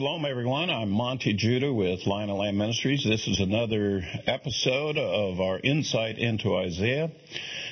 [0.00, 0.70] Shalom, everyone.
[0.70, 3.04] I'm Monte Judah with Lion and Lamb Ministries.
[3.04, 7.10] This is another episode of our insight into Isaiah.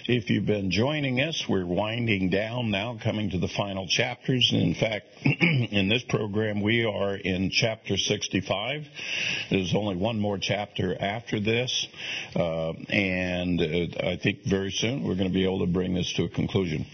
[0.09, 4.53] If you've been joining us, we're winding down now, coming to the final chapters.
[4.55, 8.87] In fact, in this program, we are in chapter 65.
[9.51, 11.87] There's only one more chapter after this.
[12.35, 16.11] Uh, and uh, I think very soon we're going to be able to bring this
[16.15, 16.87] to a conclusion.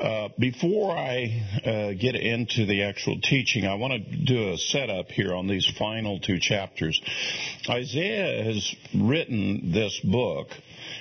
[0.00, 5.10] Uh, before I uh, get into the actual teaching, I want to do a setup
[5.10, 6.98] here on these final two chapters.
[7.68, 10.48] Isaiah has written this book,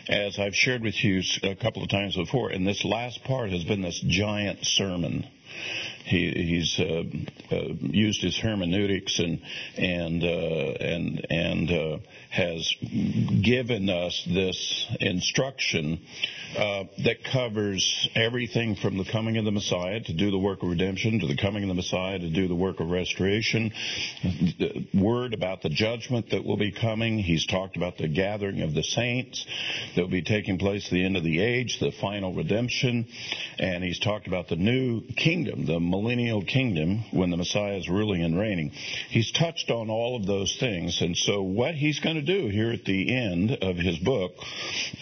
[0.07, 3.63] as I've shared with you a couple of times before, and this last part has
[3.63, 5.27] been this giant sermon.
[6.05, 7.03] He, he's uh,
[7.51, 9.41] uh, used his hermeneutics and
[9.77, 11.97] and uh, and and uh,
[12.35, 12.75] has
[13.43, 16.01] given us this instruction
[16.57, 20.69] uh, that covers everything from the coming of the Messiah to do the work of
[20.69, 23.71] redemption, to the coming of the Messiah to do the work of restoration.
[24.23, 27.19] The word about the judgment that will be coming.
[27.19, 29.45] He's talked about the gathering of the saints
[29.95, 33.07] that will be taking place at the end of the age, the final redemption,
[33.59, 38.23] and he's talked about the new kingdom, the millennial kingdom when the Messiah is ruling
[38.23, 38.71] and reigning.
[39.09, 42.71] He's touched on all of those things, and so what he's going to do here
[42.71, 44.33] at the end of his book,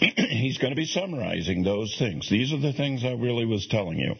[0.00, 2.28] he's going to be summarizing those things.
[2.28, 4.14] These are the things I really was telling you.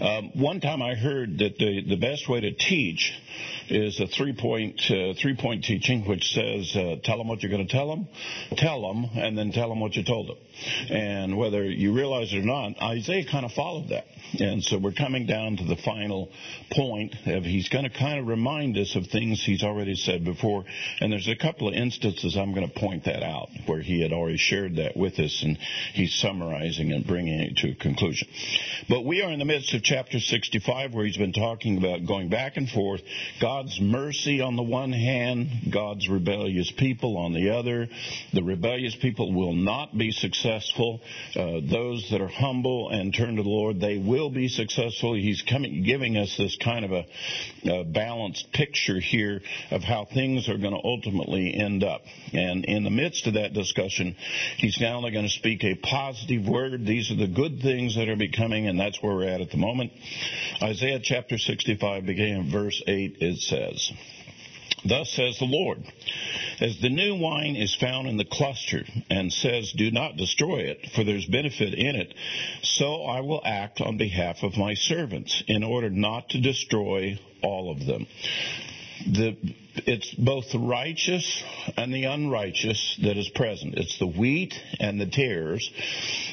[0.00, 3.12] Um, one time I heard that the, the best way to teach
[3.70, 7.50] is a three point uh, three point teaching, which says uh, tell them what you're
[7.50, 8.08] going to tell them,
[8.56, 10.36] tell them, and then tell them what you told them.
[10.90, 14.04] And whether you realize it or not, Isaiah kind of followed that.
[14.38, 16.30] And so we're coming down to the final
[16.72, 20.64] point of he's going to kind of remind us of things he's already said before.
[21.00, 24.12] And there's a couple of instances I'm going to point that out where he had
[24.12, 25.58] already shared that with us and
[25.94, 28.28] he's summarizing and bringing it to a conclusion.
[28.88, 32.28] But we are in the midst of chapter 65 where he's been talking about going
[32.28, 33.00] back and forth,
[33.60, 37.88] God's mercy on the one hand, God's rebellious people on the other.
[38.32, 41.02] The rebellious people will not be successful.
[41.36, 45.12] Uh, those that are humble and turn to the Lord, they will be successful.
[45.12, 47.04] He's coming, giving us this kind of a,
[47.70, 52.00] a balanced picture here of how things are going to ultimately end up.
[52.32, 54.16] And in the midst of that discussion,
[54.56, 56.86] he's now going to speak a positive word.
[56.86, 59.58] These are the good things that are becoming, and that's where we're at at the
[59.58, 59.92] moment.
[60.62, 63.92] Isaiah chapter 65, beginning in verse 8, says,
[64.84, 65.84] Thus says the Lord,
[66.60, 70.90] as the new wine is found in the cluster and says, do not destroy it,
[70.94, 72.14] for there's benefit in it,
[72.62, 77.70] so I will act on behalf of my servants in order not to destroy all
[77.70, 78.06] of them.
[79.06, 79.36] The,
[79.86, 81.42] it's both the righteous
[81.76, 83.74] and the unrighteous that is present.
[83.76, 85.70] It's the wheat and the tares.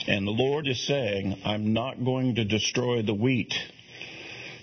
[0.07, 3.53] And the Lord is saying, I'm not going to destroy the wheat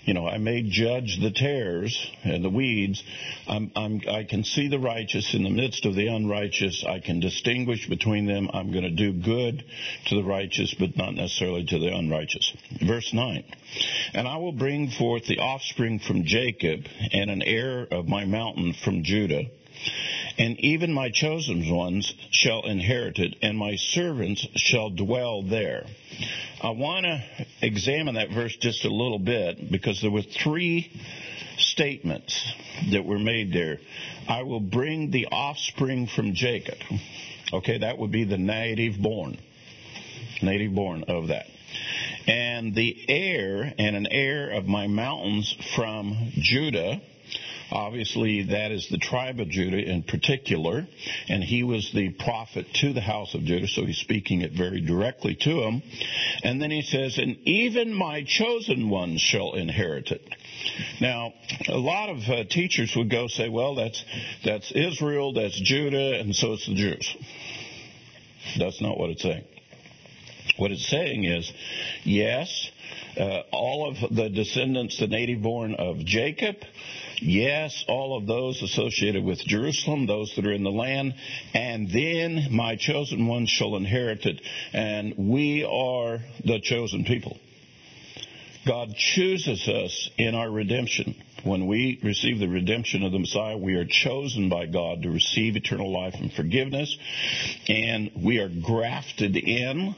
[0.05, 3.03] you know, I may judge the tares and the weeds.
[3.47, 6.85] I'm, I'm, I can see the righteous in the midst of the unrighteous.
[6.87, 8.49] I can distinguish between them.
[8.53, 9.63] I'm going to do good
[10.07, 12.53] to the righteous, but not necessarily to the unrighteous.
[12.85, 13.43] Verse 9.
[14.13, 18.73] And I will bring forth the offspring from Jacob and an heir of my mountain
[18.73, 19.45] from Judah
[20.37, 25.85] and even my chosen ones shall inherit it, and my servants shall dwell there.
[26.61, 27.23] I want to
[27.61, 30.91] examine that verse just a little bit because there were three
[31.57, 32.53] statements
[32.91, 33.79] that were made there.
[34.27, 36.77] I will bring the offspring from Jacob.
[37.53, 39.37] Okay, that would be the native born.
[40.41, 41.45] Native born of that.
[42.27, 47.01] And the heir and an heir of my mountains from Judah
[47.71, 50.87] Obviously, that is the tribe of Judah in particular,
[51.27, 54.81] and he was the prophet to the house of Judah, so he's speaking it very
[54.81, 55.81] directly to him.
[56.43, 60.21] And then he says, and even my chosen ones shall inherit it.
[61.01, 61.33] Now,
[61.67, 64.03] a lot of uh, teachers would go say, well, that's,
[64.43, 67.15] that's Israel, that's Judah, and so it's the Jews.
[68.57, 69.43] That's not what it's saying.
[70.57, 71.51] What it's saying is,
[72.03, 72.71] yes,
[73.17, 76.55] uh, all of the descendants, the native born of Jacob,
[77.21, 81.13] Yes, all of those associated with Jerusalem, those that are in the land,
[81.53, 84.41] and then my chosen ones shall inherit it,
[84.73, 87.37] and we are the chosen people.
[88.65, 91.15] God chooses us in our redemption.
[91.43, 95.55] When we receive the redemption of the Messiah, we are chosen by God to receive
[95.55, 96.97] eternal life and forgiveness,
[97.67, 99.95] and we are grafted in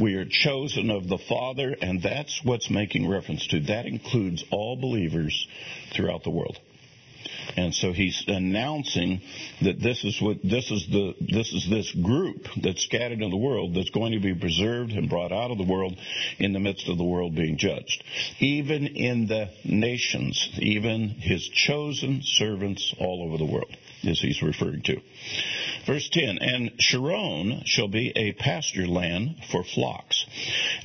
[0.00, 3.60] we are chosen of the Father, and that's what's making reference to.
[3.60, 5.46] That includes all believers
[5.94, 6.58] throughout the world.
[7.56, 9.20] And so he's announcing
[9.62, 13.36] that this is what this is the this is this group that's scattered in the
[13.36, 15.96] world that's going to be preserved and brought out of the world
[16.38, 18.02] in the midst of the world being judged.
[18.40, 24.82] Even in the nations, even his chosen servants all over the world, as he's referring
[24.82, 25.00] to.
[25.86, 30.24] Verse 10, and Sharon shall be a pasture land for flocks,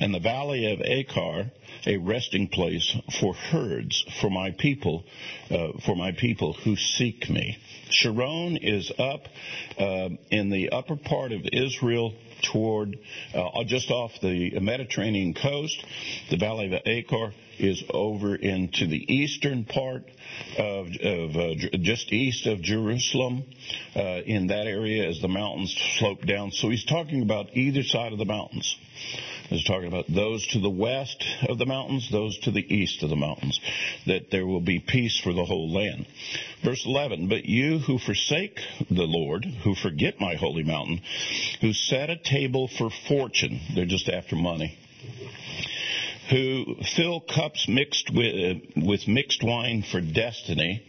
[0.00, 1.50] and the valley of Achor
[1.86, 5.04] a resting place for herds for my people,
[5.50, 7.56] uh, for my people who seek me.
[7.90, 9.22] Sharon is up
[9.78, 12.14] uh, in the upper part of Israel
[12.52, 12.98] toward
[13.34, 15.84] uh, just off the Mediterranean coast.
[16.30, 20.04] The valley of Achor is over into the eastern part
[20.58, 23.44] of, of uh, just east of Jerusalem.
[23.94, 26.52] Uh, in that area, as the mountains slope down.
[26.52, 28.76] So he's talking about either side of the mountains.
[29.48, 33.10] He's talking about those to the west of the mountains, those to the east of
[33.10, 33.58] the mountains,
[34.06, 36.06] that there will be peace for the whole land.
[36.64, 41.00] Verse 11, but you who forsake the Lord, who forget my holy mountain,
[41.60, 44.78] who set a table for fortune, they're just after money,
[46.30, 50.82] who fill cups mixed with, with mixed wine for destiny,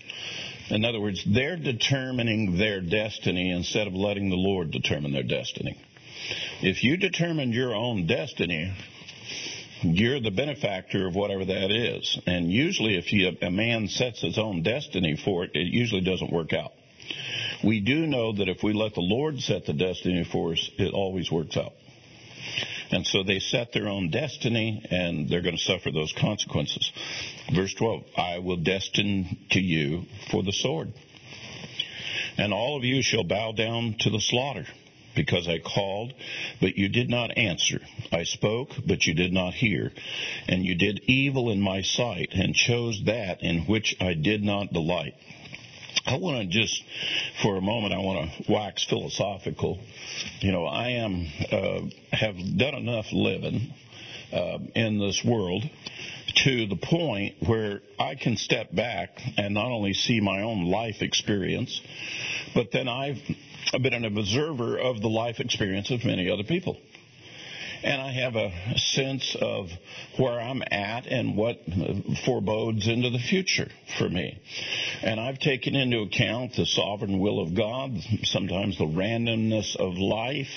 [0.69, 5.77] in other words, they're determining their destiny instead of letting the Lord determine their destiny.
[6.61, 8.73] If you determine your own destiny,
[9.81, 12.19] you're the benefactor of whatever that is.
[12.25, 16.31] And usually, if you, a man sets his own destiny for it, it usually doesn't
[16.31, 16.71] work out.
[17.63, 20.93] We do know that if we let the Lord set the destiny for us, it
[20.93, 21.73] always works out.
[22.91, 26.91] And so they set their own destiny and they're going to suffer those consequences.
[27.53, 30.93] Verse 12, I will destine to you for the sword.
[32.37, 34.65] And all of you shall bow down to the slaughter
[35.15, 36.13] because I called,
[36.61, 37.79] but you did not answer.
[38.11, 39.91] I spoke, but you did not hear.
[40.47, 44.73] And you did evil in my sight and chose that in which I did not
[44.73, 45.15] delight.
[46.05, 46.83] I want to just,
[47.41, 49.79] for a moment, I want to wax philosophical.
[50.39, 53.73] You know, I am, uh, have done enough living
[54.33, 55.63] uh, in this world
[56.43, 61.01] to the point where I can step back and not only see my own life
[61.01, 61.81] experience,
[62.55, 63.21] but then I've
[63.81, 66.77] been an observer of the life experience of many other people.
[67.83, 69.69] And I have a sense of
[70.17, 71.57] where I'm at and what
[72.25, 74.39] forebodes into the future for me.
[75.01, 80.49] And I've taken into account the sovereign will of God, sometimes the randomness of life.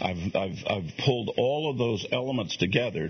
[0.00, 3.08] I've, I've, I've pulled all of those elements together,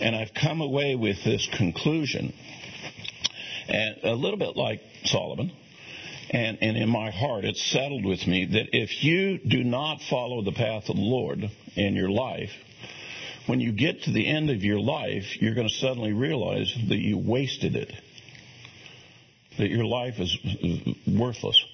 [0.00, 2.34] and I've come away with this conclusion.
[3.68, 5.52] And a little bit like Solomon,
[6.30, 10.42] and, and in my heart, it's settled with me that if you do not follow
[10.42, 12.50] the path of the Lord in your life,
[13.48, 16.98] when you get to the end of your life, you're going to suddenly realize that
[16.98, 17.92] you wasted it.
[19.58, 20.36] That your life is
[21.06, 21.64] worthless.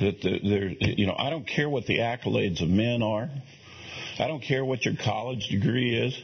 [0.00, 3.28] That there, you know, I don't care what the accolades of men are.
[4.20, 6.20] I don't care what your college degree is.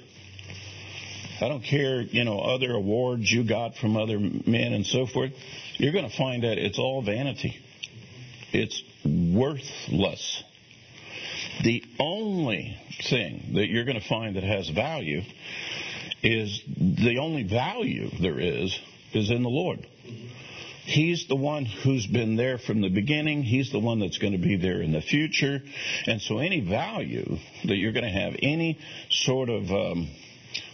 [1.41, 5.33] I don't care, you know, other awards you got from other men and so forth.
[5.77, 7.57] You're going to find that it's all vanity.
[8.53, 10.45] It's worthless.
[11.63, 12.77] The only
[13.09, 15.23] thing that you're going to find that has value
[16.23, 18.79] is the only value there is
[19.13, 19.87] is in the Lord.
[20.85, 23.43] He's the one who's been there from the beginning.
[23.43, 25.63] He's the one that's going to be there in the future.
[26.07, 30.09] And so any value that you're going to have, any sort of um,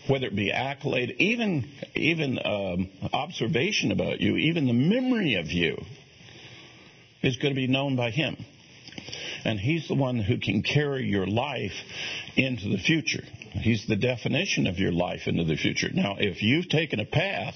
[0.08, 5.80] whether it be accolade, even even um, observation about you, even the memory of you,
[7.22, 8.36] is going to be known by Him.
[9.44, 11.72] And He's the one who can carry your life
[12.36, 13.24] into the future.
[13.52, 15.88] He's the definition of your life into the future.
[15.92, 17.54] Now, if you've taken a path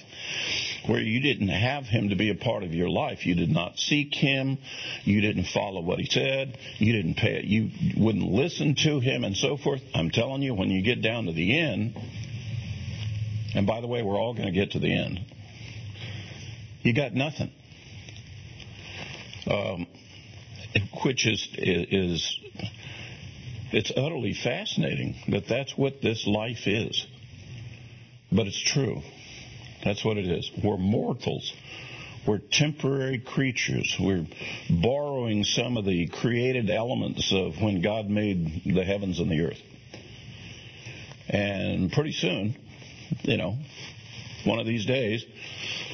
[0.87, 3.79] where you didn't have him to be a part of your life, you did not
[3.79, 4.59] seek him,
[5.05, 9.23] you didn't follow what he said, you didn't pay it, you wouldn't listen to him
[9.23, 11.97] and so forth, I'm telling you, when you get down to the end,
[13.55, 15.21] and by the way, we're all going to get to the end.
[16.83, 17.53] You got nothing.
[19.47, 19.87] Um,
[21.03, 22.41] which is is
[23.73, 27.07] it's utterly fascinating that that's what this life is.
[28.31, 29.03] But it's true.
[29.85, 30.51] That's what it is.
[30.63, 31.53] We're mortals.
[32.27, 33.97] We're temporary creatures.
[34.01, 34.27] We're
[34.71, 39.61] borrowing some of the created elements of when God made the heavens and the earth.
[41.29, 42.57] And pretty soon,
[43.23, 43.59] you know,
[44.45, 45.25] one of these days,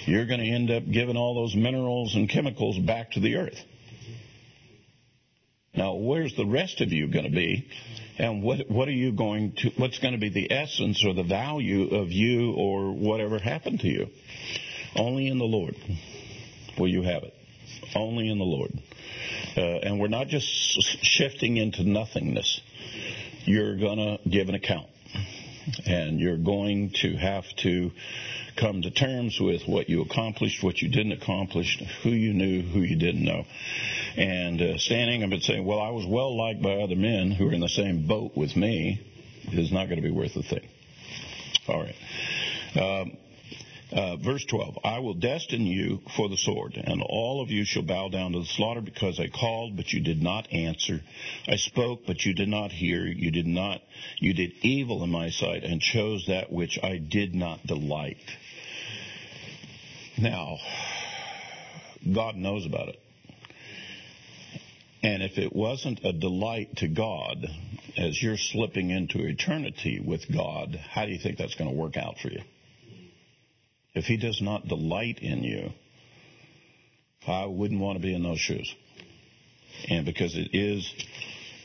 [0.04, 3.58] you're going to end up giving all those minerals and chemicals back to the earth.
[5.74, 7.68] Now, where's the rest of you going to be?
[8.18, 11.22] And what, what are you going to, what's going to be the essence or the
[11.22, 14.08] value of you or whatever happened to you?
[14.96, 15.76] Only in the Lord
[16.78, 17.34] will you have it.
[17.94, 18.72] only in the Lord.
[19.56, 20.46] Uh, and we're not just
[21.02, 22.60] shifting into nothingness.
[23.44, 24.86] You're going to give an account.
[25.86, 27.90] And you're going to have to
[28.60, 32.80] come to terms with what you accomplished, what you didn't accomplish, who you knew, who
[32.80, 33.44] you didn't know.
[34.16, 37.48] And uh, standing up and saying, well, I was well liked by other men who
[37.48, 39.00] are in the same boat with me
[39.52, 40.68] is not going to be worth a thing.
[41.68, 41.96] All right.
[42.76, 43.16] Um,
[43.92, 47.82] uh, verse 12, I will destine you for the sword, and all of you shall
[47.82, 51.00] bow down to the slaughter because I called, but you did not answer.
[51.48, 53.04] I spoke, but you did not hear.
[53.04, 53.80] You did not,
[54.18, 58.18] you did evil in my sight and chose that which I did not delight.
[60.20, 60.58] Now,
[62.14, 63.00] God knows about it.
[65.02, 67.46] And if it wasn't a delight to God
[67.96, 71.96] as you're slipping into eternity with God, how do you think that's going to work
[71.96, 72.42] out for you?
[73.94, 75.70] If He does not delight in you,
[77.26, 78.74] I wouldn't want to be in those shoes.
[79.88, 80.92] And because it is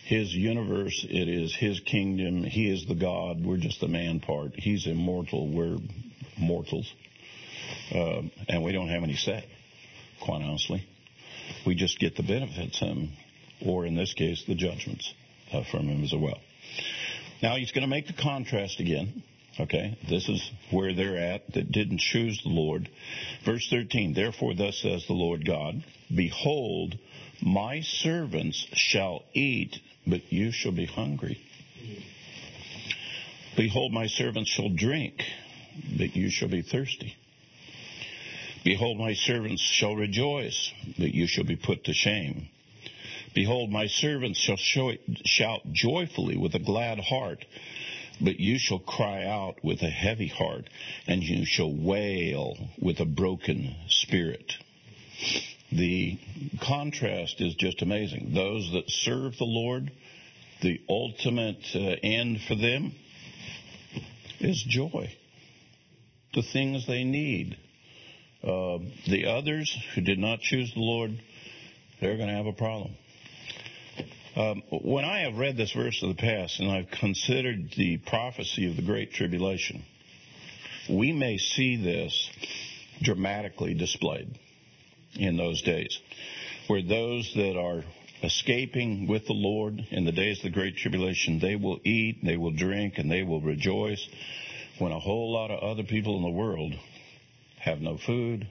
[0.05, 4.53] His universe, it is His kingdom, He is the God, we're just the man part.
[4.55, 5.77] He's immortal, we're
[6.37, 6.91] mortals.
[7.93, 9.45] Um, and we don't have any say,
[10.23, 10.85] quite honestly.
[11.65, 13.13] We just get the benefits Him,
[13.65, 15.13] or in this case, the judgments
[15.51, 16.39] uh, from Him as well.
[17.41, 19.23] Now He's going to make the contrast again
[19.57, 22.89] Okay, this is where they're at that didn't choose the Lord.
[23.45, 25.81] Verse 13, therefore thus says the Lord God,
[26.13, 26.97] Behold,
[27.41, 31.39] my servants shall eat, but you shall be hungry.
[33.55, 35.23] Behold, my servants shall drink,
[35.97, 37.15] but you shall be thirsty.
[38.65, 42.49] Behold, my servants shall rejoice, but you shall be put to shame.
[43.33, 47.45] Behold, my servants shall shout joyfully with a glad heart
[48.21, 50.69] but you shall cry out with a heavy heart,
[51.07, 54.53] and you shall wail with a broken spirit.
[55.71, 56.17] The
[56.61, 58.31] contrast is just amazing.
[58.33, 59.91] Those that serve the Lord,
[60.61, 62.93] the ultimate uh, end for them
[64.39, 65.11] is joy.
[66.33, 67.57] The things they need.
[68.45, 71.19] Uh, the others who did not choose the Lord,
[71.99, 72.95] they're going to have a problem.
[74.35, 78.69] Um, when I have read this verse of the past and I've considered the prophecy
[78.69, 79.83] of the Great Tribulation,
[80.89, 82.29] we may see this
[83.01, 84.37] dramatically displayed
[85.15, 85.97] in those days,
[86.67, 87.83] where those that are
[88.21, 92.37] escaping with the Lord in the days of the Great Tribulation, they will eat, they
[92.37, 94.07] will drink, and they will rejoice,
[94.77, 96.73] when a whole lot of other people in the world
[97.65, 98.47] have no food,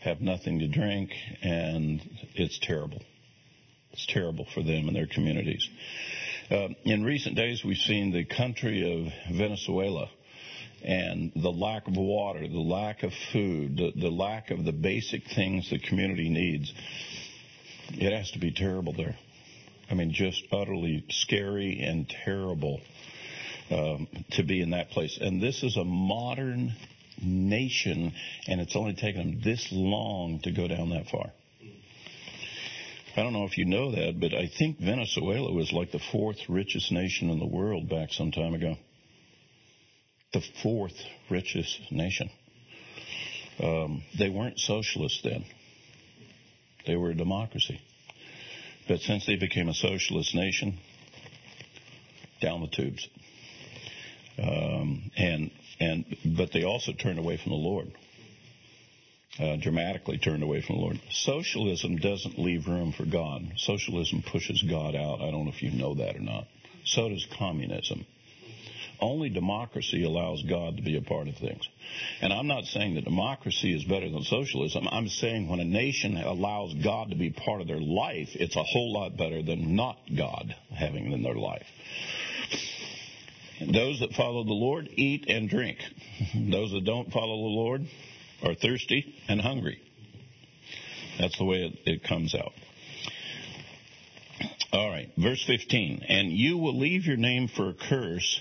[0.00, 2.02] have nothing to drink, and
[2.34, 3.00] it's terrible.
[3.92, 5.68] It's terrible for them and their communities.
[6.50, 10.10] Uh, in recent days, we've seen the country of Venezuela
[10.82, 15.22] and the lack of water, the lack of food, the, the lack of the basic
[15.28, 16.72] things the community needs.
[17.92, 19.16] It has to be terrible there.
[19.88, 22.80] I mean, just utterly scary and terrible
[23.70, 25.18] um, to be in that place.
[25.20, 26.74] And this is a modern
[27.22, 28.12] nation,
[28.46, 31.32] and it's only taken them this long to go down that far.
[33.16, 36.38] I don't know if you know that, but I think Venezuela was like the fourth
[36.48, 38.76] richest nation in the world back some time ago.
[40.32, 40.94] The fourth
[41.28, 42.30] richest nation.
[43.60, 45.44] Um, they weren't socialists then.
[46.86, 47.80] They were a democracy.
[48.88, 50.78] But since they became a socialist nation,
[52.40, 53.08] down the tubes.
[54.38, 55.50] Um, and
[55.80, 57.92] and but they also turned away from the Lord
[59.38, 61.00] uh, dramatically turned away from the Lord.
[61.10, 63.42] Socialism doesn't leave room for God.
[63.56, 65.20] Socialism pushes God out.
[65.20, 66.46] I don't know if you know that or not.
[66.84, 68.06] So does communism.
[69.00, 71.66] Only democracy allows God to be a part of things.
[72.20, 74.86] And I'm not saying that democracy is better than socialism.
[74.90, 78.62] I'm saying when a nation allows God to be part of their life, it's a
[78.62, 81.66] whole lot better than not God having in their life.
[83.60, 85.78] Those that follow the Lord eat and drink.
[86.34, 87.82] Those that don't follow the Lord
[88.42, 89.80] are thirsty and hungry.
[91.18, 92.52] That's the way it, it comes out.
[94.72, 96.04] All right, verse 15.
[96.08, 98.40] And you will leave your name for a curse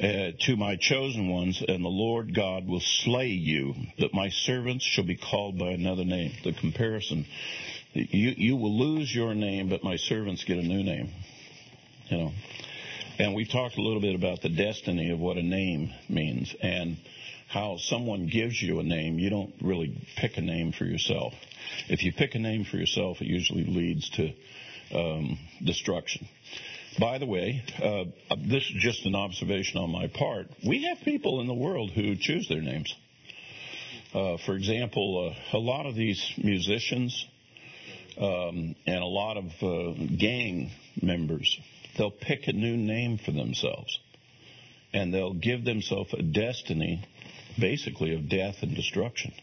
[0.00, 4.84] uh, to my chosen ones, and the Lord God will slay you, that my servants
[4.84, 6.32] shall be called by another name.
[6.42, 7.26] The comparison.
[7.92, 11.10] You, you will lose your name, but my servants get a new name.
[12.08, 12.32] You know.
[13.18, 16.54] And we've talked a little bit about the destiny of what a name means.
[16.60, 16.98] And
[17.48, 21.32] how someone gives you a name, you don't really pick a name for yourself.
[21.88, 24.32] If you pick a name for yourself, it usually leads to
[24.94, 26.28] um, destruction.
[27.00, 28.04] By the way, uh,
[28.36, 30.46] this is just an observation on my part.
[30.66, 32.94] We have people in the world who choose their names.
[34.14, 37.26] Uh, for example, uh, a lot of these musicians
[38.18, 40.70] um, and a lot of uh, gang
[41.00, 41.58] members,
[41.98, 43.98] they'll pick a new name for themselves.
[44.92, 47.04] And they'll give themselves a destiny,
[47.60, 49.34] basically, of death and destruction.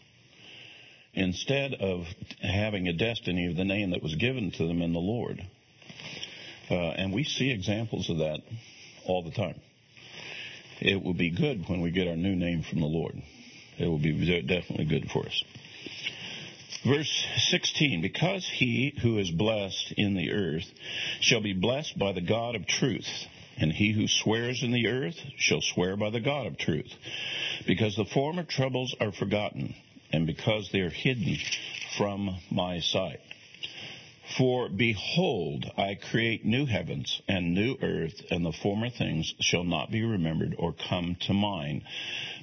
[1.14, 2.06] Instead of
[2.42, 5.40] having a destiny of the name that was given to them in the Lord.
[6.70, 8.40] Uh, and we see examples of that
[9.06, 9.60] all the time.
[10.82, 13.22] It will be good when we get our new name from the Lord.
[13.78, 15.44] It will be definitely good for us.
[16.86, 20.72] Verse 16, because he who is blessed in the earth
[21.20, 23.08] shall be blessed by the God of truth,
[23.58, 26.94] and he who swears in the earth shall swear by the God of truth,
[27.66, 29.74] because the former troubles are forgotten,
[30.12, 31.38] and because they are hidden
[31.98, 33.20] from my sight.
[34.38, 39.92] For behold, I create new heavens and new earth, and the former things shall not
[39.92, 41.84] be remembered or come to mind.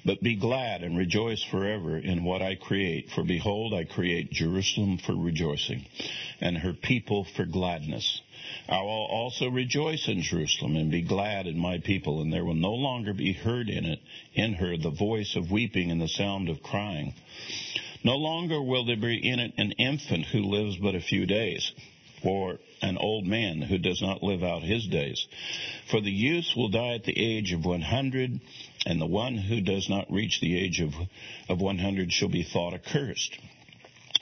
[0.04, 3.10] But be glad and rejoice forever in what I create.
[3.10, 5.84] For behold, I create Jerusalem for rejoicing,
[6.40, 8.20] and her people for gladness.
[8.68, 12.54] I will also rejoice in Jerusalem and be glad in my people, and there will
[12.54, 14.00] no longer be heard in it,
[14.34, 17.14] in her, the voice of weeping and the sound of crying.
[18.04, 21.72] No longer will there be in it an infant who lives but a few days,
[22.22, 25.26] or an old man who does not live out his days.
[25.86, 28.40] For the youth will die at the age of 100,
[28.86, 30.94] and the one who does not reach the age of,
[31.48, 33.38] of 100 shall be thought accursed.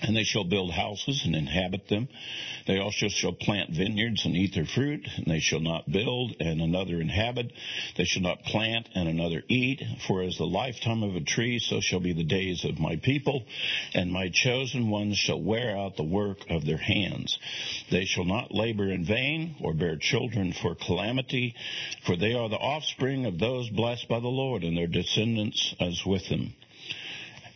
[0.02, 2.08] And they shall build houses and inhabit them.
[2.66, 6.60] They also shall plant vineyards and eat their fruit, and they shall not build and
[6.60, 7.52] another inhabit.
[7.96, 9.82] They shall not plant and another eat.
[10.06, 13.44] For as the lifetime of a tree, so shall be the days of my people,
[13.94, 17.38] and my chosen ones shall wear out the work of their hands.
[17.90, 21.54] They shall not labor in vain or bear children for calamity,
[22.04, 26.04] for they are the offspring of those blessed by the Lord, and their descendants as
[26.06, 26.54] with them.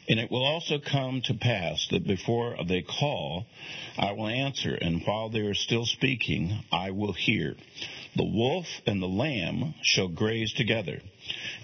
[0.06, 3.46] And it will also come to pass that before they call,
[3.96, 7.56] I will answer, and while they are still speaking, I will hear.
[8.16, 11.00] The wolf and the lamb shall graze together,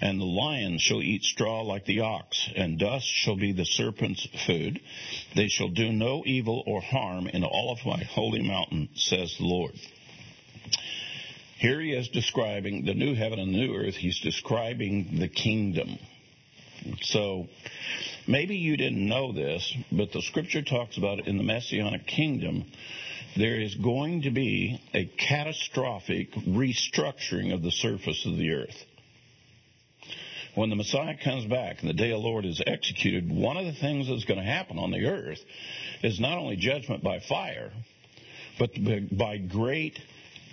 [0.01, 4.27] and the lion shall eat straw like the ox, and dust shall be the serpent's
[4.47, 4.81] food.
[5.35, 9.45] They shall do no evil or harm in all of my holy mountain, says the
[9.45, 9.75] Lord.
[11.59, 13.93] Here he is describing the new heaven and new earth.
[13.93, 15.99] He's describing the kingdom.
[17.01, 17.47] So
[18.27, 22.65] maybe you didn't know this, but the scripture talks about in the Messianic kingdom.
[23.35, 28.85] There is going to be a catastrophic restructuring of the surface of the earth.
[30.53, 33.65] When the Messiah comes back and the day of the Lord is executed, one of
[33.65, 35.39] the things that's going to happen on the earth
[36.03, 37.71] is not only judgment by fire,
[38.59, 38.71] but
[39.17, 39.97] by great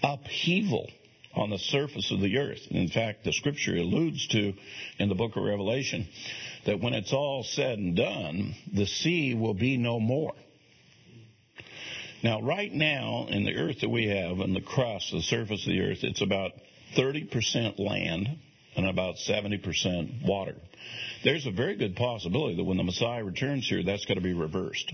[0.02, 0.88] upheaval
[1.38, 2.60] on the surface of the earth.
[2.68, 4.54] And In fact, the scripture alludes to
[4.98, 6.08] in the book of Revelation
[6.66, 10.34] that when it's all said and done, the sea will be no more.
[12.22, 15.72] Now, right now, in the earth that we have, in the crust, the surface of
[15.72, 16.52] the earth, it's about
[16.96, 18.28] 30% land
[18.76, 20.56] and about 70% water.
[21.22, 24.34] There's a very good possibility that when the Messiah returns here, that's going to be
[24.34, 24.92] reversed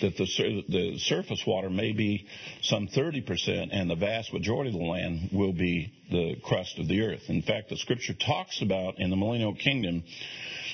[0.00, 2.26] that the, the surface water may be
[2.62, 7.02] some 30%, and the vast majority of the land will be the crust of the
[7.02, 7.22] earth.
[7.28, 10.02] In fact, the scripture talks about in the millennial kingdom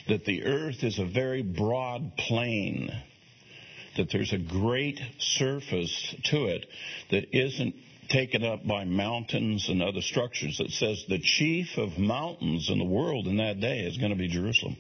[0.09, 2.91] that the earth is a very broad plain,
[3.97, 6.67] that there's a great surface to it
[7.11, 7.75] that isn't
[8.09, 10.61] taken up by mountains and other structures.
[10.61, 14.19] It says the chief of mountains in the world in that day is going to
[14.19, 14.77] be Jerusalem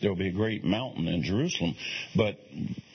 [0.00, 1.74] there will be a great mountain in Jerusalem,
[2.16, 2.38] but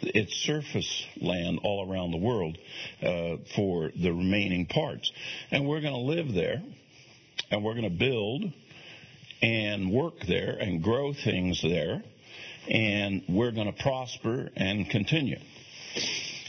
[0.02, 2.58] it's surface land all around the world
[3.02, 5.12] uh, for the remaining parts.
[5.52, 6.62] And we're going to live there,
[7.52, 8.44] and we're going to build
[9.42, 12.02] and work there and grow things there,
[12.68, 15.40] and we're going to prosper and continue.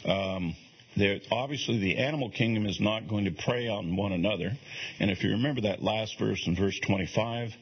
[0.04, 0.54] Um,
[0.96, 4.52] there, obviously, the animal kingdom is not going to prey on one another.
[4.98, 7.52] And if you remember that last verse in verse 25,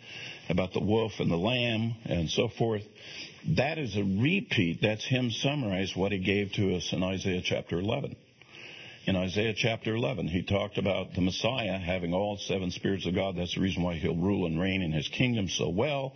[0.48, 2.82] about the wolf and the lamb and so forth.
[3.56, 4.80] That is a repeat.
[4.82, 8.16] That's him summarize what he gave to us in Isaiah chapter 11.
[9.06, 13.36] In Isaiah chapter 11, he talked about the Messiah having all seven spirits of God.
[13.36, 16.14] That's the reason why he'll rule and reign in his kingdom so well.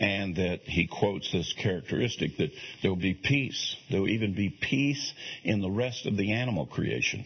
[0.00, 2.50] And that he quotes this characteristic that
[2.82, 3.76] there will be peace.
[3.90, 7.24] There will even be peace in the rest of the animal creation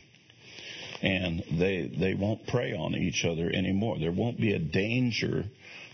[1.02, 3.98] and they they won't prey on each other anymore.
[3.98, 5.44] There won't be a danger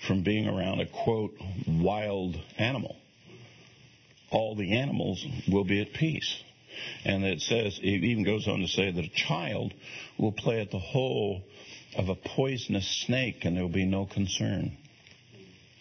[0.07, 1.33] from being around a quote
[1.69, 2.97] wild animal.
[4.31, 6.43] All the animals will be at peace.
[7.05, 9.73] And it says, it even goes on to say that a child
[10.19, 11.43] will play at the hole
[11.97, 14.77] of a poisonous snake and there will be no concern,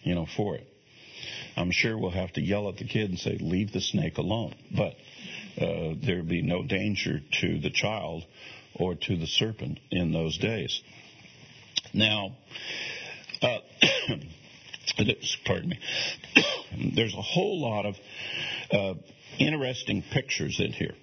[0.02, 0.66] you know, for it.
[1.56, 4.54] I'm sure we'll have to yell at the kid and say, leave the snake alone.
[4.76, 4.94] But
[5.60, 8.24] uh, there will be no danger to the child
[8.74, 10.82] or to the serpent in those days.
[11.94, 12.36] Now,
[13.40, 13.58] uh,
[15.46, 15.78] pardon me,
[16.94, 17.94] there's a whole lot of
[18.70, 18.94] uh,
[19.38, 20.94] interesting pictures in here.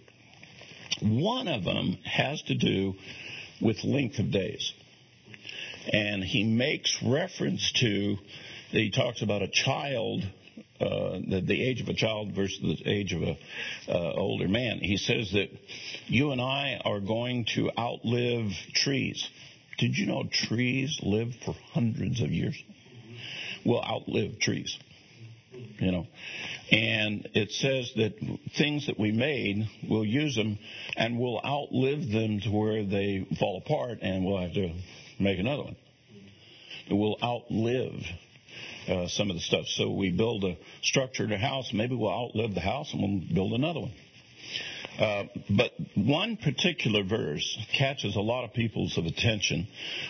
[1.02, 2.94] One of them has to do
[3.62, 4.74] with length of days.
[5.92, 8.18] And he makes reference to,
[8.70, 10.24] he talks about a child,
[10.80, 13.38] uh, the, the, age of a child versus the age of an
[13.90, 14.80] uh, older man.
[14.80, 15.50] He says that
[16.06, 19.28] you and I are going to outlive trees.
[19.78, 22.62] Did you know trees live for hundreds of years?
[23.66, 24.78] We'll outlive trees
[25.80, 26.08] you know.
[26.72, 28.14] And it says that
[28.58, 30.58] things that we made, we'll use them
[30.96, 34.74] and we'll outlive them to where they fall apart and we'll have to
[35.20, 35.76] make another one.
[36.90, 38.02] We'll outlive
[38.88, 39.66] uh, some of the stuff.
[39.68, 43.34] So we build a structure to a house, maybe we'll outlive the house and we'll
[43.34, 43.94] build another one.
[45.00, 49.68] Uh, but one particular verse catches a lot of people's attention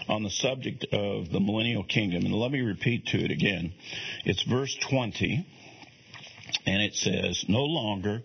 [0.10, 2.26] on the subject of the millennial kingdom.
[2.26, 3.74] And let me repeat to it again.
[4.26, 5.46] It's verse 20.
[6.66, 8.24] And it says, No longer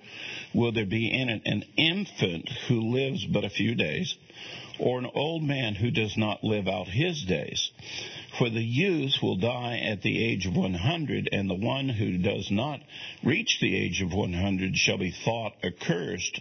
[0.54, 4.16] will there be in it an infant who lives but a few days,
[4.78, 7.70] or an old man who does not live out his days.
[8.38, 12.48] For the youth will die at the age of 100, and the one who does
[12.52, 12.80] not
[13.24, 16.40] reach the age of 100 shall be thought accursed.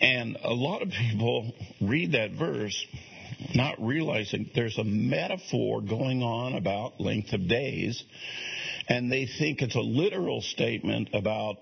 [0.00, 2.84] And a lot of people read that verse
[3.54, 8.02] not realizing there's a metaphor going on about length of days,
[8.88, 11.58] and they think it's a literal statement about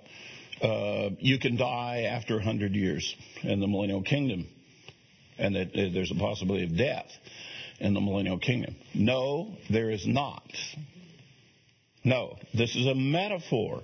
[0.62, 4.46] uh, you can die after 100 years in the millennial kingdom,
[5.38, 7.10] and that uh, there's a possibility of death
[7.82, 8.76] in the millennial kingdom.
[8.94, 10.42] No, there is not.
[12.04, 13.82] No, this is a metaphor.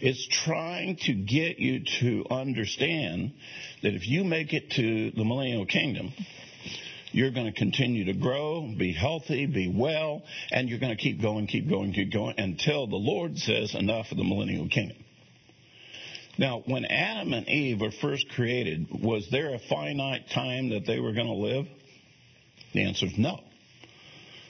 [0.00, 3.32] It's trying to get you to understand
[3.82, 6.12] that if you make it to the millennial kingdom,
[7.12, 11.22] you're going to continue to grow, be healthy, be well, and you're going to keep
[11.22, 14.98] going, keep going, keep going until the Lord says enough of the millennial kingdom.
[16.36, 20.98] Now, when Adam and Eve were first created, was there a finite time that they
[20.98, 21.66] were going to live?
[22.74, 23.40] The answer is no.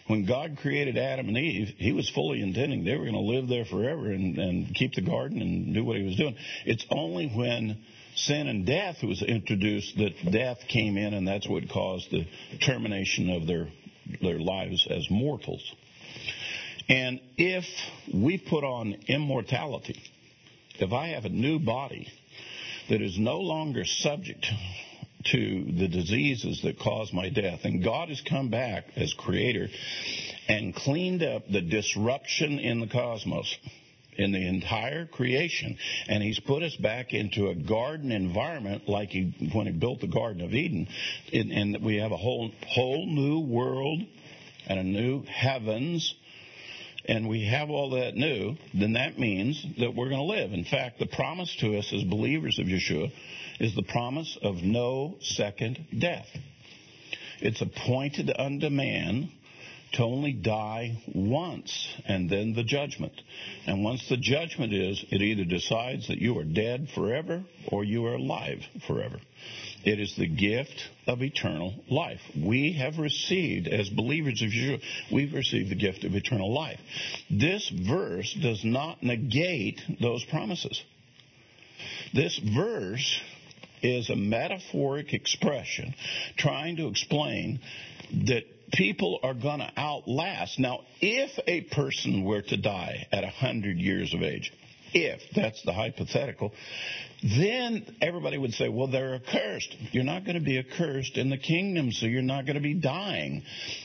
[0.07, 3.49] When God created Adam and Eve, He was fully intending they were going to live
[3.49, 6.37] there forever and, and keep the garden and do what He was doing.
[6.67, 7.79] It's only when
[8.17, 12.27] sin and death was introduced that death came in, and that's what caused the
[12.67, 13.69] termination of their
[14.21, 15.63] their lives as mortals.
[16.89, 17.65] And if
[18.13, 20.01] we put on immortality,
[20.79, 22.09] if I have a new body
[22.91, 24.47] that is no longer subject
[25.33, 27.61] to the diseases that caused my death.
[27.65, 29.69] And God has come back as creator
[30.49, 33.57] and cleaned up the disruption in the cosmos,
[34.17, 35.77] in the entire creation,
[36.09, 40.07] and He's put us back into a garden environment like he, when He built the
[40.07, 40.89] Garden of Eden.
[41.33, 44.03] And, and we have a whole, whole new world
[44.67, 46.15] and a new heavens
[47.07, 50.53] and we have all that new, then that means that we're going to live.
[50.53, 53.13] In fact, the promise to us as believers of Yeshua
[53.61, 56.27] is the promise of no second death.
[57.41, 59.31] It's appointed unto man
[59.95, 63.13] to only die once and then the judgment.
[63.67, 68.05] And once the judgment is, it either decides that you are dead forever or you
[68.07, 69.19] are alive forever.
[69.85, 72.21] It is the gift of eternal life.
[72.37, 74.81] We have received, as believers of Yeshua,
[75.13, 76.81] we've received the gift of eternal life.
[77.31, 80.83] This verse does not negate those promises.
[82.15, 83.21] This verse
[83.85, 85.95] is a metaphoric expression
[86.37, 87.61] trying to explain
[88.27, 90.59] that people are going to outlast.
[90.59, 94.53] Now, if a person were to die at 100 years of age,
[94.95, 96.53] if that's the hypothetical,
[97.23, 99.77] then everybody would say, well, they're accursed.
[99.91, 102.75] You're not going to be accursed in the kingdom, so you're not going to be
[102.75, 103.43] dying.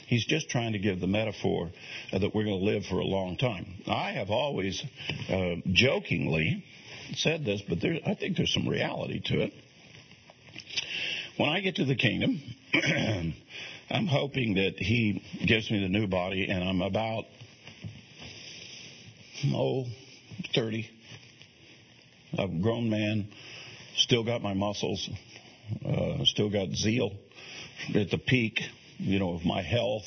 [0.07, 1.71] He's just trying to give the metaphor
[2.11, 3.65] that we're going to live for a long time.
[3.87, 4.83] I have always
[5.29, 6.63] uh, jokingly
[7.15, 9.53] said this, but there, I think there's some reality to it.
[11.39, 12.41] When I get to the kingdom,
[13.89, 17.27] I'm hoping that he gives me the new body, and I'm about,
[19.53, 19.85] oh,
[20.53, 20.89] 30.
[22.39, 23.29] A grown man,
[23.95, 25.09] still got my muscles,
[25.85, 27.13] uh, still got zeal
[27.95, 28.59] at the peak,
[28.97, 30.03] you know, of my health.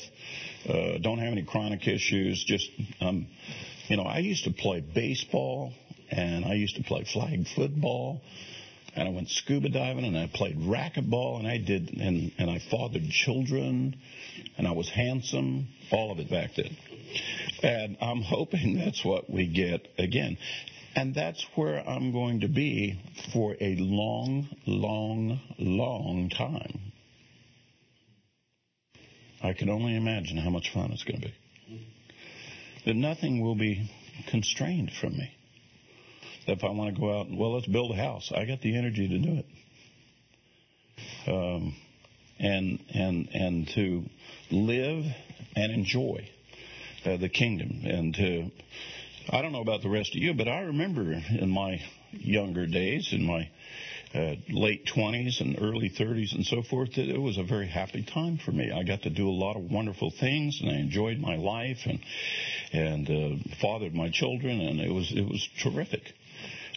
[0.69, 2.43] Uh, don't have any chronic issues.
[2.43, 2.69] Just,
[3.01, 3.25] um,
[3.87, 5.73] you know, I used to play baseball
[6.11, 8.21] and I used to play flag football
[8.95, 12.59] and I went scuba diving and I played racquetball and I did and and I
[12.59, 13.95] fathered children
[14.57, 16.75] and I was handsome, all of it back then.
[17.61, 20.37] And I'm hoping that's what we get again.
[20.95, 23.01] And that's where I'm going to be
[23.31, 26.93] for a long, long, long time.
[29.41, 31.33] I can only imagine how much fun it's going to be.
[32.85, 33.89] That nothing will be
[34.27, 35.31] constrained from me.
[36.47, 38.31] If I want to go out, well, let's build a house.
[38.35, 39.45] I got the energy to do it.
[41.27, 41.75] Um,
[42.39, 44.03] and and and to
[44.51, 45.05] live
[45.55, 46.27] and enjoy
[47.05, 48.51] uh, the kingdom and to
[49.29, 51.79] I don't know about the rest of you, but I remember in my
[52.11, 53.49] younger days, in my
[54.13, 58.03] uh, late 20s and early 30s and so forth, that it was a very happy
[58.03, 58.69] time for me.
[58.71, 61.99] I got to do a lot of wonderful things, and I enjoyed my life and
[62.73, 66.13] and uh, fathered my children, and it was it was terrific.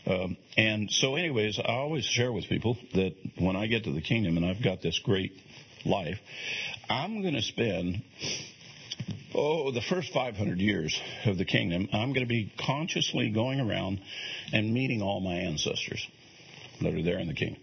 [0.07, 4.01] Um, and so, anyways, I always share with people that when I get to the
[4.01, 5.33] kingdom and I've got this great
[5.85, 6.19] life,
[6.89, 8.03] I'm going to spend
[9.35, 14.01] oh, the first 500 years of the kingdom, I'm going to be consciously going around
[14.53, 16.07] and meeting all my ancestors
[16.81, 17.61] that are there in the kingdom.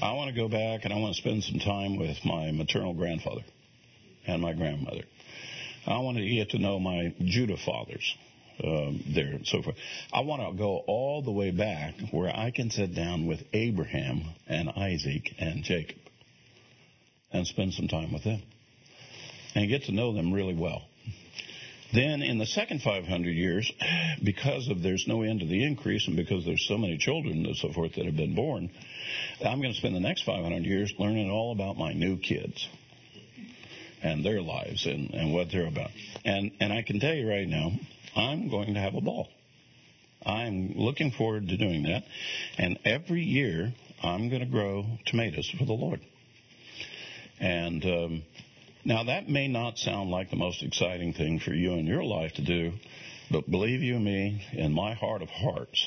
[0.00, 2.94] I want to go back and I want to spend some time with my maternal
[2.94, 3.42] grandfather
[4.26, 5.02] and my grandmother.
[5.86, 8.16] I want to get to know my Judah fathers
[8.62, 9.76] um, there and so forth.
[10.12, 14.24] I want to go all the way back where I can sit down with Abraham
[14.46, 15.98] and Isaac and Jacob
[17.32, 18.42] and spend some time with them
[19.54, 20.82] and get to know them really well.
[21.92, 23.70] Then in the second 500 years,
[24.24, 27.56] because of there's no end to the increase and because there's so many children and
[27.56, 28.70] so forth that have been born,
[29.44, 32.66] I'm going to spend the next 500 years learning all about my new kids
[34.02, 35.90] and their lives and, and what they're about.
[36.24, 37.72] And, and I can tell you right now,
[38.14, 39.28] I'm going to have a ball.
[40.24, 42.04] I'm looking forward to doing that.
[42.58, 43.72] And every year,
[44.02, 46.00] I'm going to grow tomatoes for the Lord.
[47.40, 48.22] And um,
[48.84, 52.34] now, that may not sound like the most exciting thing for you in your life
[52.34, 52.72] to do,
[53.30, 55.84] but believe you me, in my heart of hearts,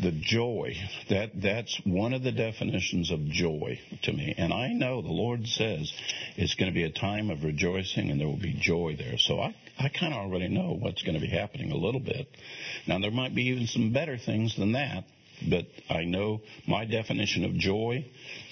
[0.00, 0.74] the joy
[1.10, 5.44] that that's one of the definitions of joy to me and i know the lord
[5.44, 5.92] says
[6.36, 9.40] it's going to be a time of rejoicing and there will be joy there so
[9.40, 12.28] i i kind of already know what's going to be happening a little bit
[12.86, 15.04] now there might be even some better things than that
[15.48, 18.04] but i know my definition of joy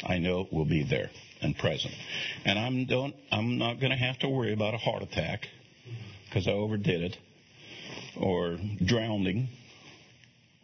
[0.04, 1.10] i know it will be there
[1.40, 1.94] and present.
[2.44, 5.46] And I'm don't I'm not going to have to worry about a heart attack
[6.28, 7.16] because I overdid it,
[8.16, 9.48] or drowning,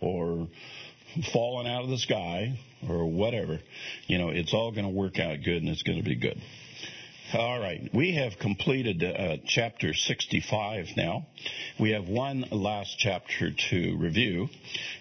[0.00, 0.48] or
[1.32, 3.60] falling out of the sky, or whatever.
[4.06, 6.40] You know, it's all going to work out good, and it's going to be good.
[7.34, 11.26] All right, we have completed uh, chapter 65 now.
[11.80, 14.48] We have one last chapter to review.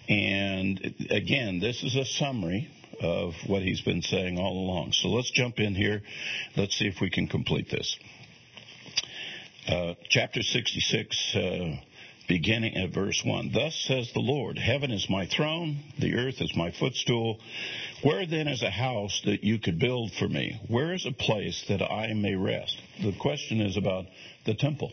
[0.08, 2.70] And again, this is a summary
[3.02, 4.92] of what he's been saying all along.
[4.92, 6.00] So let's jump in here.
[6.56, 7.98] Let's see if we can complete this.
[9.68, 11.76] Uh, chapter 66, uh,
[12.28, 13.50] beginning at verse 1.
[13.52, 17.38] Thus says the Lord, Heaven is my throne, the earth is my footstool.
[18.02, 20.60] Where then is a house that you could build for me?
[20.68, 22.76] Where is a place that I may rest?
[23.00, 24.06] The question is about
[24.44, 24.92] the temple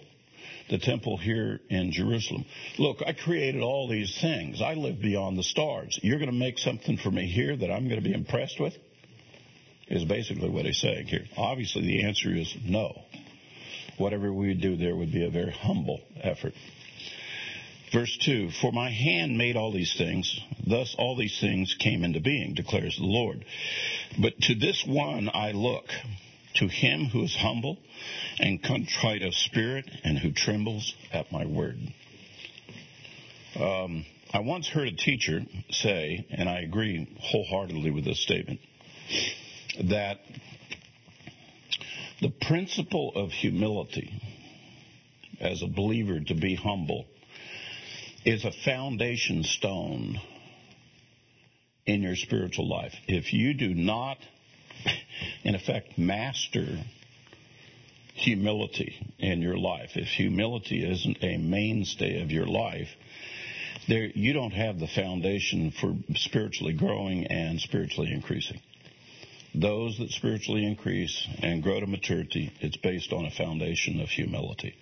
[0.69, 2.45] the temple here in Jerusalem.
[2.77, 4.61] Look, I created all these things.
[4.61, 5.99] I live beyond the stars.
[6.01, 8.75] You're going to make something for me here that I'm going to be impressed with?
[9.87, 11.25] Is basically what he's saying here.
[11.35, 13.01] Obviously, the answer is no.
[13.97, 16.53] Whatever we do there would be a very humble effort.
[17.91, 22.19] Verse 2 For my hand made all these things, thus all these things came into
[22.19, 23.45] being, declares the Lord.
[24.19, 25.85] But to this one I look
[26.55, 27.77] to him who is humble
[28.39, 31.77] and contrite of spirit and who trembles at my word.
[33.55, 38.59] Um, I once heard a teacher say, and I agree wholeheartedly with this statement,
[39.83, 40.19] that
[42.21, 44.21] the principle of humility
[45.39, 47.05] as a believer to be humble
[48.29, 50.19] is a foundation stone
[51.85, 52.93] in your spiritual life.
[53.07, 54.17] If you do not
[55.43, 56.67] in effect, master
[58.13, 59.91] humility in your life.
[59.95, 62.89] If humility isn't a mainstay of your life,
[63.87, 68.59] there you don't have the foundation for spiritually growing and spiritually increasing.
[69.55, 74.75] Those that spiritually increase and grow to maturity, it's based on a foundation of humility.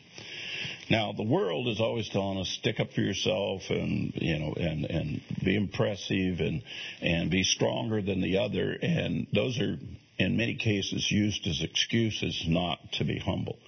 [0.89, 4.85] Now, the world is always telling us stick up for yourself and you know and
[4.85, 6.63] and be impressive and
[7.01, 9.77] and be stronger than the other, and those are
[10.17, 13.59] in many cases used as excuses not to be humble.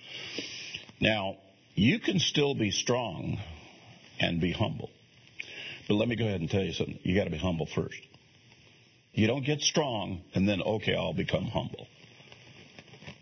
[1.02, 1.36] Now,
[1.76, 3.38] you can still be strong
[4.20, 4.90] and be humble,
[5.90, 7.00] but let me go ahead and tell you something.
[7.04, 8.00] You got to be humble first.
[9.14, 11.86] You don't get strong and then okay, I'll become humble.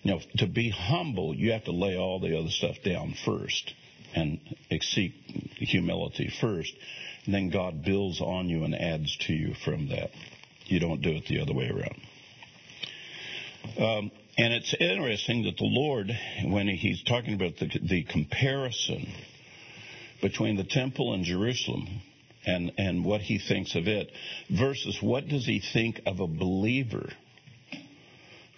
[0.03, 3.73] You know, to be humble, you have to lay all the other stuff down first
[4.17, 4.39] and
[4.81, 5.13] seek
[5.57, 6.73] humility first,
[7.27, 10.09] then God builds on you and adds to you from that.
[10.65, 12.01] You don't do it the other way around.
[13.77, 16.11] Um, and it's interesting that the Lord,
[16.45, 19.07] when he's talking about the, the comparison
[20.21, 22.01] between the temple and Jerusalem
[22.45, 24.11] and, and what he thinks of it
[24.49, 27.09] versus what does he think of a believer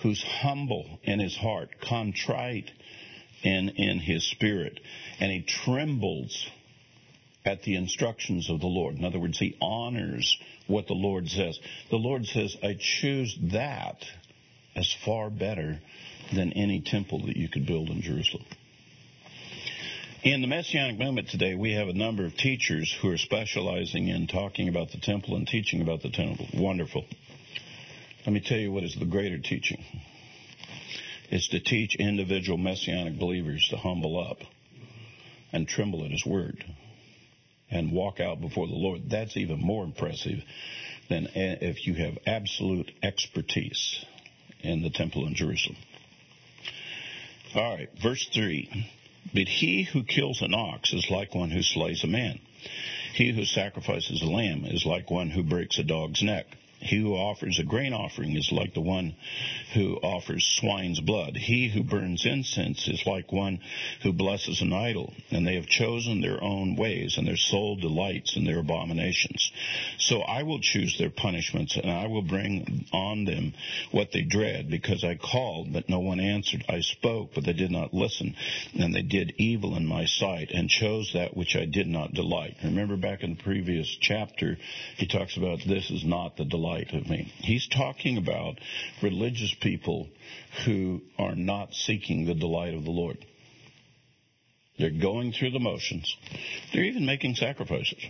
[0.03, 2.71] who's humble in his heart, contrite
[3.43, 4.79] in, in his spirit,
[5.19, 6.47] and he trembles
[7.45, 8.95] at the instructions of the Lord.
[8.95, 11.59] In other words, he honors what the Lord says.
[11.89, 14.03] The Lord says, I choose that
[14.75, 15.79] as far better
[16.33, 18.45] than any temple that you could build in Jerusalem.
[20.21, 24.27] In the Messianic movement today, we have a number of teachers who are specializing in
[24.27, 26.45] talking about the temple and teaching about the temple.
[26.53, 27.05] Wonderful.
[28.25, 29.81] Let me tell you what is the greater teaching.
[31.31, 34.39] It's to teach individual Messianic believers to humble up
[35.51, 36.63] and tremble at His word
[37.69, 39.09] and walk out before the Lord.
[39.09, 40.39] That's even more impressive
[41.07, 44.03] than if you have absolute expertise
[44.61, 45.77] in the temple in Jerusalem.
[47.55, 48.87] All right, verse 3.
[49.33, 52.39] But he who kills an ox is like one who slays a man.
[53.13, 56.45] He who sacrifices a lamb is like one who breaks a dog's neck.
[56.81, 59.15] He who offers a grain offering is like the one
[59.73, 61.35] who offers swine's blood.
[61.35, 63.59] He who burns incense is like one
[64.01, 65.13] who blesses an idol.
[65.29, 69.51] And they have chosen their own ways, and their soul delights in their abominations.
[69.97, 73.53] So I will choose their punishments, and I will bring on them
[73.91, 76.63] what they dread, because I called, but no one answered.
[76.69, 78.35] I spoke, but they did not listen.
[78.73, 82.55] And they did evil in my sight, and chose that which I did not delight.
[82.63, 84.57] Remember back in the previous chapter,
[84.95, 87.31] he talks about this is not the delight delight of me.
[87.37, 88.59] He's talking about
[89.01, 90.07] religious people
[90.65, 93.17] who are not seeking the delight of the Lord.
[94.77, 96.15] They're going through the motions.
[96.73, 98.03] They're even making sacrifices,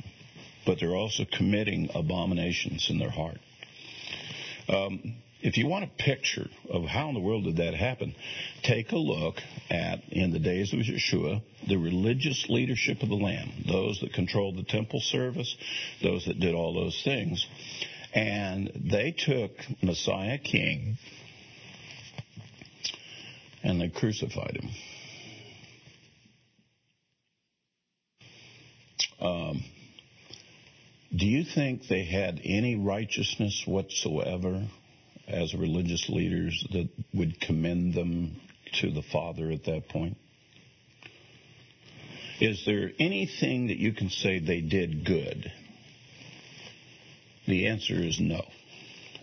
[0.65, 3.39] but they're also committing abominations in their heart.
[4.67, 8.13] Um, if you want a picture of how in the world did that happen,
[8.61, 9.35] take a look
[9.69, 14.57] at, in the days of Yeshua, the religious leadership of the land, those that controlled
[14.57, 15.55] the temple service,
[16.03, 17.47] those that did all those things.
[18.13, 20.97] And they took Messiah King
[23.63, 24.69] and they crucified him.
[29.21, 29.63] Um,
[31.15, 34.65] do you think they had any righteousness whatsoever
[35.27, 38.39] as religious leaders that would commend them
[38.81, 40.17] to the Father at that point?
[42.39, 45.51] Is there anything that you can say they did good?
[47.49, 48.45] The answer is no.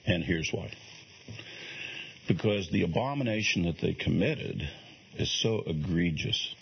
[0.04, 0.72] And here's why.
[2.26, 4.68] Because the abomination that they committed
[5.16, 6.52] is so egregious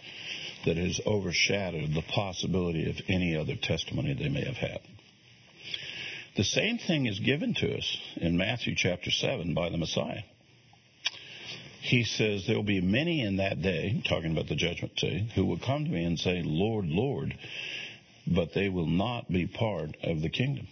[0.67, 4.81] that it has overshadowed the possibility of any other testimony they may have had.
[6.37, 10.25] The same thing is given to us in Matthew chapter 7 by the Messiah.
[11.81, 15.47] He says, There will be many in that day, talking about the judgment day, who
[15.47, 17.35] will come to me and say, Lord, Lord,
[18.27, 20.69] but they will not be part of the kingdom.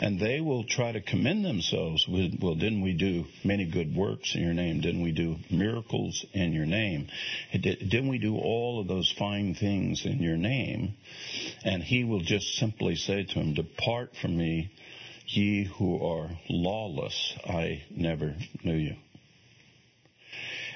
[0.00, 4.34] And they will try to commend themselves with, well, didn't we do many good works
[4.34, 4.80] in your name?
[4.80, 7.08] Didn't we do miracles in your name?
[7.52, 10.94] Didn't we do all of those fine things in your name?
[11.64, 14.70] And he will just simply say to him, Depart from me,
[15.26, 17.34] ye who are lawless.
[17.46, 18.96] I never knew you.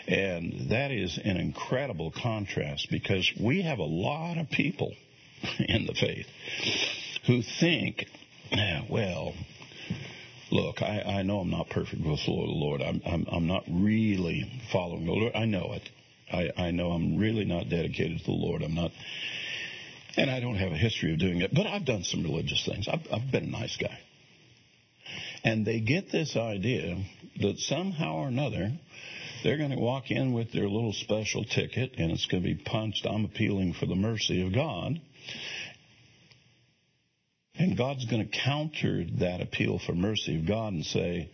[0.07, 4.94] And that is an incredible contrast because we have a lot of people
[5.59, 6.27] in the faith
[7.27, 8.07] who think
[8.88, 9.35] well,
[10.51, 12.83] look, I, I know I'm not perfect before the Lord.
[12.83, 15.35] I'm, I'm, I'm not really following the Lord.
[15.35, 15.88] I know it.
[16.33, 18.63] I, I know I'm really not dedicated to the Lord.
[18.63, 18.90] I'm not,
[20.17, 22.88] and I don't have a history of doing it, but I've done some religious things.
[22.88, 23.99] I've, I've been a nice guy.
[25.44, 27.03] And they get this idea
[27.40, 28.73] that somehow or another,
[29.44, 32.63] they're going to walk in with their little special ticket and it's going to be
[32.63, 33.07] punched.
[33.07, 35.01] I'm appealing for the mercy of God.
[37.59, 41.31] And God's going to counter that appeal for mercy of God and say,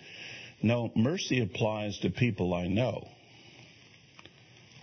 [0.63, 3.07] no, mercy applies to people I know.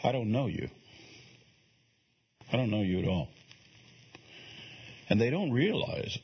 [0.04, 0.70] I don't know you.
[2.54, 3.30] I don't know you at all.
[5.10, 6.18] And they don't realize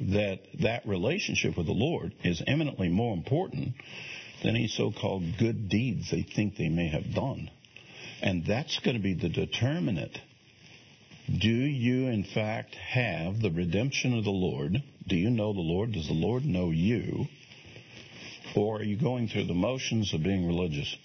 [0.00, 3.74] that that relationship with the Lord is eminently more important
[4.42, 7.50] than any so-called good deeds they think they may have done.
[8.20, 10.18] And that's going to be the determinant
[11.26, 14.82] do you, in fact, have the redemption of the Lord?
[15.06, 15.92] Do you know the Lord?
[15.92, 17.26] Does the Lord know you?
[18.54, 20.96] Or are you going through the motions of being religious?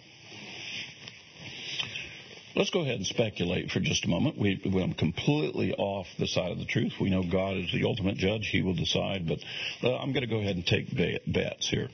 [2.57, 4.35] Let's go ahead and speculate for just a moment.
[4.35, 6.93] We went completely off the side of the truth.
[6.99, 8.47] We know God is the ultimate judge.
[8.51, 9.37] He will decide, but
[9.83, 10.87] uh, I'm going to go ahead and take
[11.27, 11.87] bets here.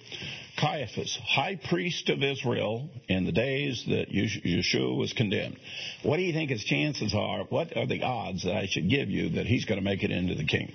[0.57, 5.59] Caiaphas, high priest of Israel in the days that Yeshua was condemned.
[6.01, 7.43] What do you think his chances are?
[7.43, 10.11] What are the odds that I should give you that he's going to make it
[10.11, 10.71] into the king?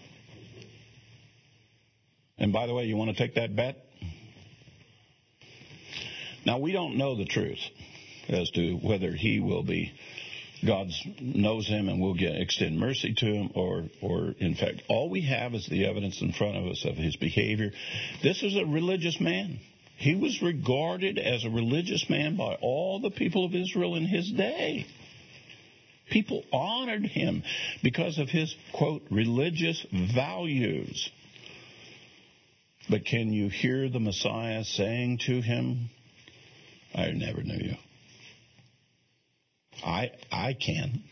[2.36, 3.76] And by the way, you want to take that bet?
[6.44, 7.60] Now, we don't know the truth
[8.28, 9.92] as to whether he will be
[10.64, 10.88] God
[11.20, 15.22] knows him and will get extend mercy to him, or, or in fact, all we
[15.22, 17.70] have is the evidence in front of us of his behavior.
[18.22, 19.60] This is a religious man.
[19.96, 24.30] He was regarded as a religious man by all the people of Israel in his
[24.30, 24.86] day.
[26.10, 27.42] People honored him
[27.82, 31.10] because of his, quote, religious values.
[32.88, 35.90] But can you hear the Messiah saying to him,
[36.94, 37.76] I never knew you?
[39.84, 41.02] I, I can.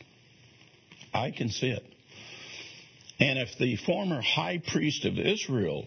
[1.12, 1.84] I can see it.
[3.18, 5.86] And if the former high priest of Israel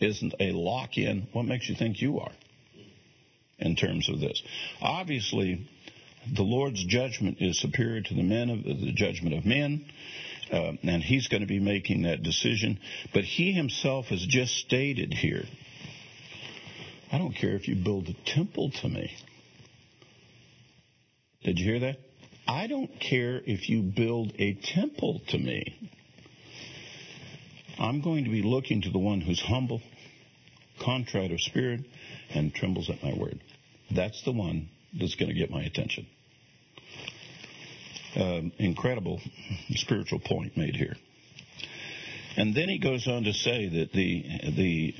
[0.00, 2.32] isn't a lock in, what makes you think you are
[3.58, 4.42] in terms of this?
[4.80, 5.68] Obviously,
[6.32, 9.86] the Lord's judgment is superior to the men of the judgment of men,
[10.52, 12.78] uh, and He's going to be making that decision.
[13.12, 15.44] But He Himself has just stated here,
[17.10, 19.12] I don't care if you build a temple to me.
[21.44, 21.96] Did you hear that?
[22.48, 25.90] I don't care if you build a temple to me.
[27.78, 29.82] I'm going to be looking to the one who's humble,
[30.80, 31.80] contrite of spirit,
[32.30, 33.40] and trembles at my word.
[33.90, 34.68] That's the one
[34.98, 36.06] that's going to get my attention.
[38.16, 39.20] Uh, incredible
[39.70, 40.96] spiritual point made here.
[42.36, 44.24] And then he goes on to say that the
[44.56, 44.94] the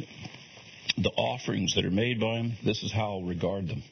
[0.99, 3.82] the offerings that are made by him, this is how I'll regard them.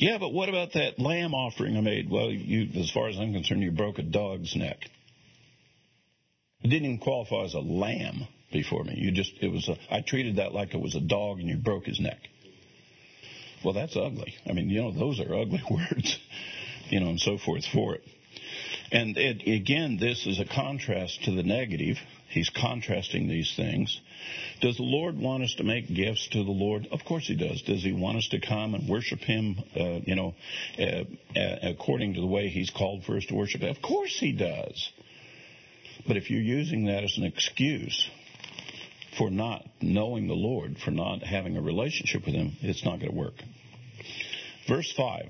[0.00, 2.10] Yeah, but what about that lamb offering I made?
[2.10, 4.78] Well, you, as far as I'm concerned, you broke a dog's neck.
[6.62, 8.94] It didn't even qualify as a lamb before me.
[8.96, 11.58] You just, it was a, I treated that like it was a dog and you
[11.58, 12.16] broke his neck.
[13.62, 14.34] Well, that's ugly.
[14.48, 16.18] I mean, you know, those are ugly words,
[16.88, 18.02] you know, and so forth for it.
[18.92, 21.96] And it, again, this is a contrast to the negative.
[22.28, 24.00] He's contrasting these things.
[24.60, 26.88] Does the Lord want us to make gifts to the Lord?
[26.90, 27.62] Of course He does.
[27.62, 30.34] Does He want us to come and worship Him, uh, you know,
[30.78, 31.04] uh,
[31.38, 33.62] uh, according to the way He's called for us to worship?
[33.62, 34.90] Of course He does.
[36.06, 38.08] But if you're using that as an excuse
[39.18, 43.12] for not knowing the Lord, for not having a relationship with Him, it's not going
[43.12, 43.34] to work.
[44.68, 45.26] Verse 5.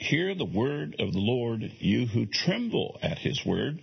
[0.00, 3.80] Hear the word of the Lord, you who tremble at his word.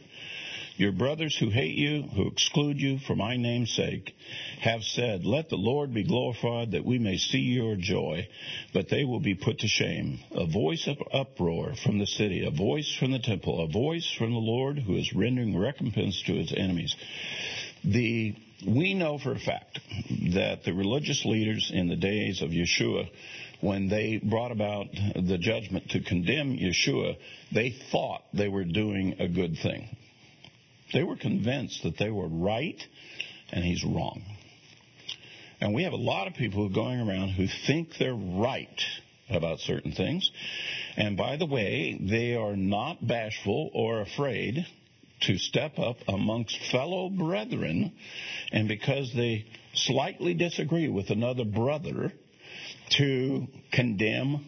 [0.76, 4.16] Your brothers who hate you, who exclude you for my name's sake,
[4.62, 8.28] have said, Let the Lord be glorified that we may see your joy,
[8.74, 10.20] but they will be put to shame.
[10.32, 14.32] A voice of uproar from the city, a voice from the temple, a voice from
[14.32, 16.96] the Lord who is rendering recompense to his enemies.
[17.84, 18.36] The,
[18.66, 19.80] we know for a fact
[20.34, 23.10] that the religious leaders in the days of Yeshua
[23.62, 27.18] when they brought about the judgment to condemn Yeshua,
[27.52, 29.96] they thought they were doing a good thing.
[30.94, 32.82] They were convinced that they were right
[33.52, 34.22] and he's wrong.
[35.60, 38.82] And we have a lot of people going around who think they're right
[39.30, 40.30] about certain things.
[40.96, 44.66] And by the way, they are not bashful or afraid
[45.22, 47.94] to step up amongst fellow brethren.
[48.52, 52.12] And because they slightly disagree with another brother,
[52.92, 54.46] to condemn,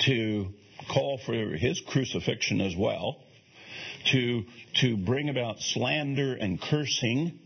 [0.00, 0.48] to
[0.88, 3.16] call for his crucifixion as well,
[4.12, 4.44] to,
[4.74, 7.38] to bring about slander and cursing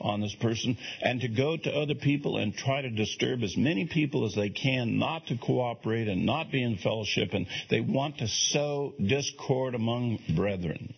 [0.00, 3.86] on this person, and to go to other people and try to disturb as many
[3.86, 8.18] people as they can not to cooperate and not be in fellowship, and they want
[8.18, 10.92] to sow discord among brethren.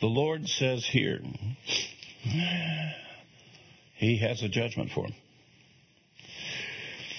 [0.00, 1.20] The Lord says here,
[3.96, 5.14] He has a judgment for them.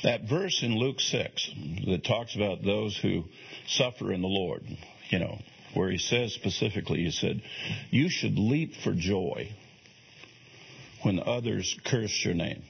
[0.03, 1.51] That verse in Luke 6
[1.87, 3.25] that talks about those who
[3.67, 4.63] suffer in the Lord,
[5.09, 5.37] you know,
[5.75, 7.43] where he says specifically, he said,
[7.91, 9.51] You should leap for joy
[11.03, 12.63] when others curse your name,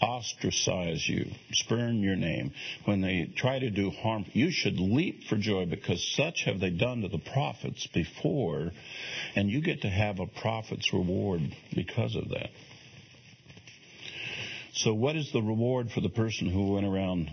[0.00, 2.52] ostracize you, spurn your name,
[2.84, 4.24] when they try to do harm.
[4.32, 8.70] You should leap for joy because such have they done to the prophets before,
[9.34, 11.40] and you get to have a prophet's reward
[11.74, 12.50] because of that.
[14.74, 17.30] So, what is the reward for the person who went around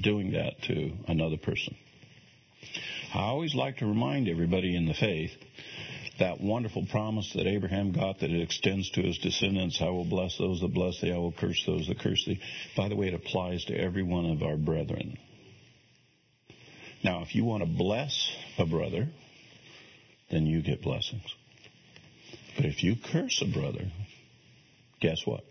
[0.00, 1.74] doing that to another person?
[3.14, 5.32] I always like to remind everybody in the faith
[6.22, 9.82] that wonderful promise that Abraham got that it extends to his descendants.
[9.82, 11.12] I will bless those that bless thee.
[11.12, 12.38] I will curse those that curse thee.
[12.76, 15.18] By the way, it applies to every one of our brethren.
[17.02, 19.08] Now, if you want to bless a brother,
[20.30, 21.26] then you get blessings.
[22.54, 23.90] But if you curse a brother,
[25.00, 25.42] guess what?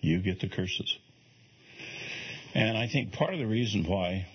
[0.00, 0.94] You get the curses.
[2.54, 4.26] And I think part of the reason why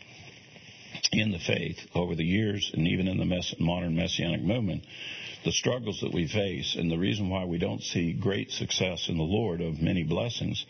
[1.11, 4.83] in the faith over the years and even in the mess- modern messianic movement,
[5.43, 9.17] the struggles that we face and the reason why we don't see great success in
[9.17, 10.65] the Lord of many blessings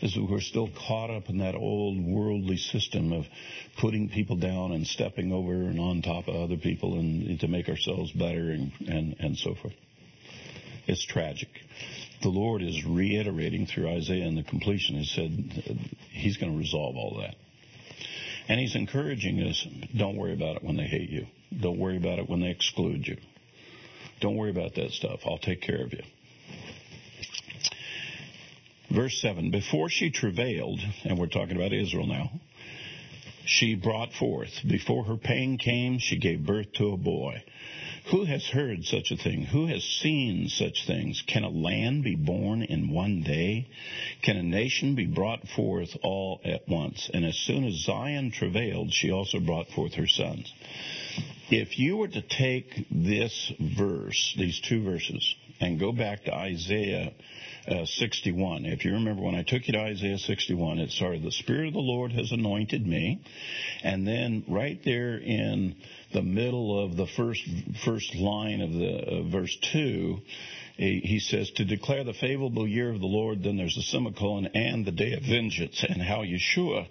[0.00, 3.26] is that we're still caught up in that old worldly system of
[3.78, 7.68] putting people down and stepping over and on top of other people and to make
[7.68, 9.74] ourselves better and, and, and so forth.
[10.86, 11.48] It's tragic.
[12.22, 14.96] The Lord is reiterating through Isaiah in the completion.
[14.96, 17.36] He said He's going to resolve all that.
[18.48, 19.66] And He's encouraging us
[19.96, 21.26] don't worry about it when they hate you.
[21.60, 23.16] Don't worry about it when they exclude you.
[24.20, 25.20] Don't worry about that stuff.
[25.26, 26.02] I'll take care of you.
[28.90, 32.30] Verse 7 Before she travailed, and we're talking about Israel now,
[33.44, 34.50] she brought forth.
[34.66, 37.42] Before her pain came, she gave birth to a boy.
[38.10, 39.42] Who has heard such a thing?
[39.42, 41.24] Who has seen such things?
[41.26, 43.66] Can a land be born in one day?
[44.22, 47.10] Can a nation be brought forth all at once?
[47.12, 50.52] And as soon as Zion travailed, she also brought forth her sons.
[51.50, 57.12] If you were to take this verse, these two verses, and go back to Isaiah
[57.68, 61.32] uh, 61, if you remember when I took you to Isaiah 61, it started, The
[61.32, 63.20] Spirit of the Lord has anointed me.
[63.82, 65.76] And then right there in
[66.12, 67.42] the middle of the first,
[67.84, 70.18] first line of the uh, verse 2,
[70.76, 74.84] he says, to declare the favorable year of the Lord, then there's a semicolon, and
[74.84, 76.86] the day of vengeance, and how Yeshua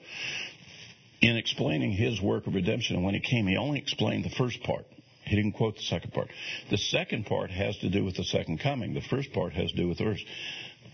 [1.21, 4.85] in explaining his work of redemption, when he came, he only explained the first part.
[5.23, 6.29] He didn't quote the second part.
[6.69, 8.93] The second part has to do with the second coming.
[8.93, 10.23] The first part has to do with the verse.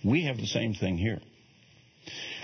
[0.04, 1.20] We have the same thing here.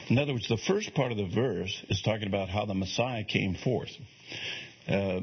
[0.09, 3.23] In other words, the first part of the verse is talking about how the Messiah
[3.23, 3.89] came forth.
[4.87, 5.21] Uh,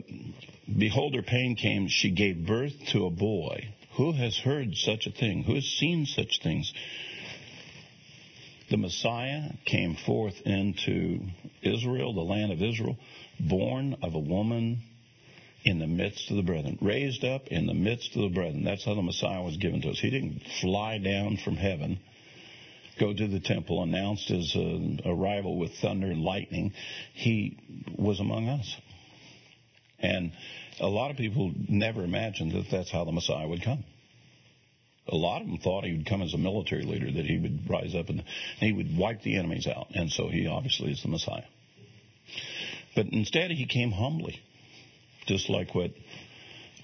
[0.66, 1.88] Behold, her pain came.
[1.88, 3.68] She gave birth to a boy.
[3.96, 5.42] Who has heard such a thing?
[5.44, 6.72] Who has seen such things?
[8.70, 11.20] The Messiah came forth into
[11.62, 12.96] Israel, the land of Israel,
[13.38, 14.82] born of a woman
[15.64, 18.64] in the midst of the brethren, raised up in the midst of the brethren.
[18.64, 19.98] That's how the Messiah was given to us.
[20.00, 22.00] He didn't fly down from heaven,
[22.98, 26.72] go to the temple, announced his uh, arrival with thunder and lightning.
[27.14, 27.58] He
[27.98, 28.76] was among us.
[29.98, 30.32] And
[30.80, 33.84] a lot of people never imagined that that's how the Messiah would come
[35.08, 37.68] a lot of them thought he would come as a military leader, that he would
[37.68, 38.24] rise up and
[38.58, 39.88] he would wipe the enemies out.
[39.94, 41.44] And so he obviously is the Messiah.
[42.96, 44.40] But instead, he came humbly,
[45.26, 45.90] just like what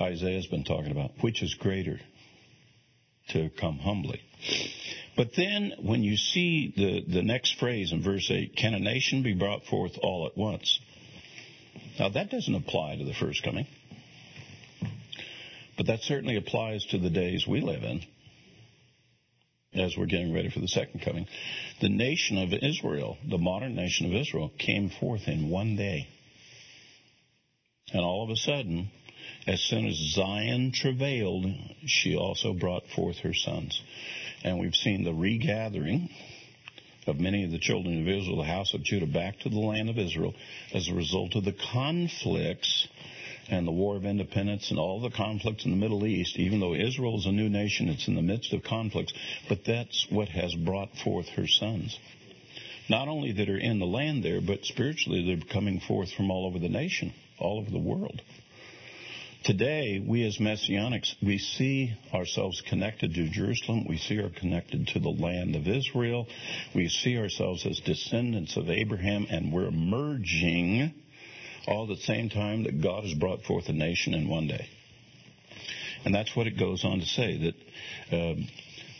[0.00, 1.12] Isaiah's been talking about.
[1.20, 1.98] Which is greater?
[3.30, 4.20] To come humbly.
[5.16, 9.22] But then, when you see the, the next phrase in verse 8, can a nation
[9.22, 10.78] be brought forth all at once?
[11.98, 13.66] Now, that doesn't apply to the first coming.
[15.76, 18.02] But that certainly applies to the days we live in
[19.74, 21.26] as we're getting ready for the second coming.
[21.80, 26.08] The nation of Israel, the modern nation of Israel, came forth in one day.
[27.92, 28.90] And all of a sudden,
[29.46, 31.46] as soon as Zion travailed,
[31.86, 33.80] she also brought forth her sons.
[34.42, 36.08] And we've seen the regathering
[37.06, 39.90] of many of the children of Israel, the house of Judah, back to the land
[39.90, 40.34] of Israel
[40.72, 42.88] as a result of the conflicts
[43.48, 46.74] and the war of independence and all the conflicts in the Middle East, even though
[46.74, 49.12] Israel is a new nation, it's in the midst of conflicts,
[49.48, 51.98] but that's what has brought forth her sons.
[52.88, 56.46] Not only that are in the land there, but spiritually they're coming forth from all
[56.46, 58.22] over the nation, all over the world.
[59.44, 63.86] Today, we as Messianics, we see ourselves connected to Jerusalem.
[63.88, 66.26] We see ourselves connected to the land of Israel.
[66.74, 70.92] We see ourselves as descendants of Abraham, and we're merging
[71.66, 74.68] all at the same time that God has brought forth a nation in one day.
[76.04, 77.54] And that's what it goes on to say
[78.10, 78.34] that, uh,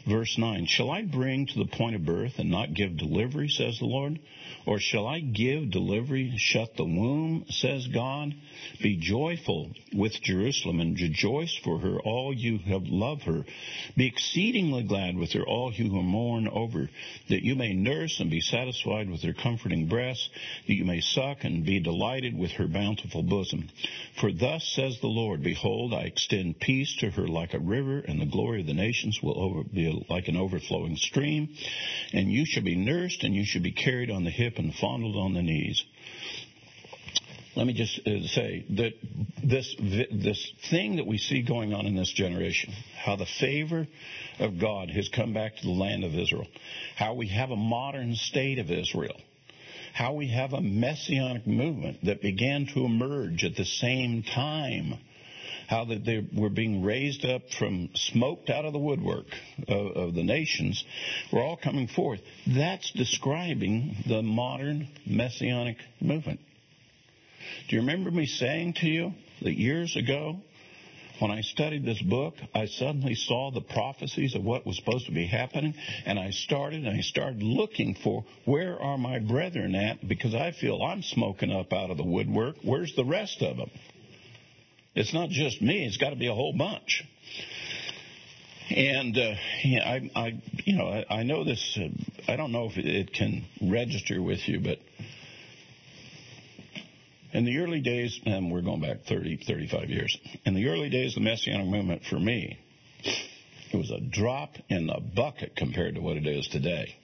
[0.09, 3.79] verse 9, Shall I bring to the point of birth and not give delivery, says
[3.79, 4.19] the Lord?
[4.67, 8.35] Or shall I give delivery, shut the womb, says God?
[8.83, 13.45] Be joyful with Jerusalem and rejoice for her, all you who love her.
[13.97, 16.89] Be exceedingly glad with her, all you who mourn over,
[17.29, 20.29] that you may nurse and be satisfied with her comforting breasts,
[20.67, 23.69] that you may suck and be delighted with her bountiful bosom.
[24.21, 28.21] For thus says the Lord, Behold, I extend peace to her like a river, and
[28.21, 31.49] the glory of the nations will over, be like an overflowing stream.
[32.13, 35.17] And you shall be nursed, and you shall be carried on the hip and fondled
[35.17, 35.85] on the knees.
[37.57, 38.93] Let me just uh, say that
[39.43, 43.89] this this thing that we see going on in this generation, how the favor
[44.39, 46.47] of God has come back to the land of Israel,
[46.97, 49.17] how we have a modern state of Israel,
[49.93, 54.99] how we have a messianic movement that began to emerge at the same time
[55.71, 59.27] how that they were being raised up from smoked out of the woodwork
[59.69, 60.85] of, of the nations
[61.33, 62.19] were all coming forth.
[62.45, 66.41] That's describing the modern messianic movement.
[67.69, 69.13] Do you remember me saying to you
[69.43, 70.41] that years ago,
[71.21, 75.13] when I studied this book, I suddenly saw the prophecies of what was supposed to
[75.13, 80.07] be happening, and I started and I started looking for where are my brethren at
[80.09, 82.57] because I feel I'm smoking up out of the woodwork.
[82.65, 83.71] Where's the rest of them?
[84.95, 85.87] It's not just me.
[85.87, 87.05] It's got to be a whole bunch.
[88.71, 89.35] And uh,
[89.65, 91.79] yeah, I, I, you know, I, I know this.
[91.81, 91.89] Uh,
[92.31, 94.79] I don't know if it, can register with you, but
[97.33, 100.17] in the early days, and we're going back 30, 35 years.
[100.45, 102.59] In the early days of the Messianic movement, for me,
[103.73, 106.97] it was a drop in the bucket compared to what it is today.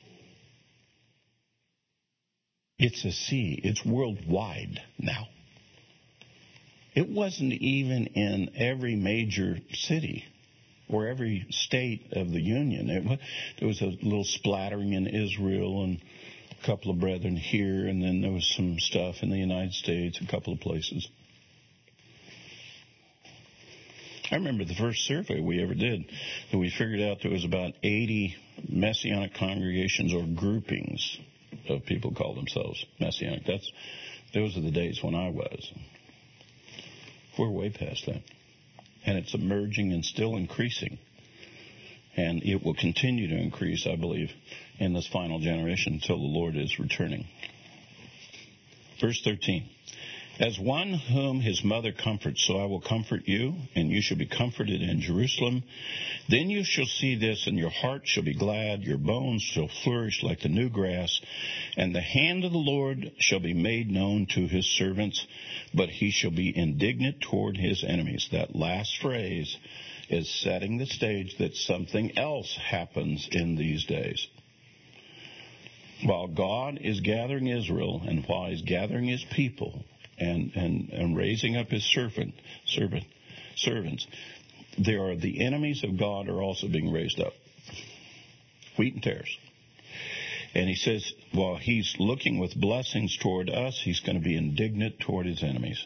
[2.78, 3.60] It's a sea.
[3.62, 5.28] It's worldwide now.
[6.96, 10.24] It wasn't even in every major city
[10.88, 12.88] or every state of the Union.
[12.88, 13.20] It,
[13.58, 16.00] there was a little splattering in Israel and
[16.50, 20.18] a couple of brethren here, and then there was some stuff in the United States,
[20.22, 21.06] a couple of places.
[24.30, 26.06] I remember the first survey we ever did
[26.50, 28.34] that we figured out there was about 80
[28.70, 31.18] messianic congregations or groupings
[31.68, 33.44] of people call themselves messianic.
[33.44, 33.70] That's
[34.32, 35.72] those are the days when I was.
[37.38, 38.22] We're way past that.
[39.04, 40.98] And it's emerging and still increasing.
[42.16, 44.30] And it will continue to increase, I believe,
[44.78, 47.26] in this final generation until the Lord is returning.
[49.00, 49.68] Verse 13.
[50.38, 54.26] As one whom his mother comforts, so I will comfort you, and you shall be
[54.26, 55.62] comforted in Jerusalem.
[56.28, 60.22] Then you shall see this, and your heart shall be glad, your bones shall flourish
[60.22, 61.22] like the new grass,
[61.78, 65.26] and the hand of the Lord shall be made known to his servants,
[65.72, 68.28] but he shall be indignant toward his enemies.
[68.30, 69.56] That last phrase
[70.10, 74.28] is setting the stage that something else happens in these days
[76.04, 79.84] while God is gathering Israel and while He's gathering His people,
[80.18, 82.34] and, and, and raising up his servant,
[82.66, 83.04] servant,
[83.56, 84.06] servants,
[84.78, 87.32] there are the enemies of God are also being raised up.
[88.78, 89.38] Wheat and tares.
[90.54, 95.00] And he says, while he's looking with blessings toward us, he's going to be indignant
[95.00, 95.84] toward his enemies.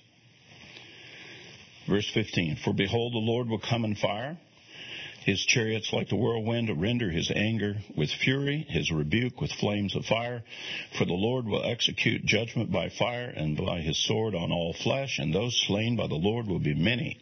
[1.89, 4.39] Verse 15, For behold, the Lord will come in fire
[5.24, 10.04] his chariots like the whirlwind render his anger with fury, his rebuke with flames of
[10.06, 10.42] fire.
[10.96, 15.18] For the Lord will execute judgment by fire and by his sword on all flesh,
[15.18, 17.18] and those slain by the Lord will be many.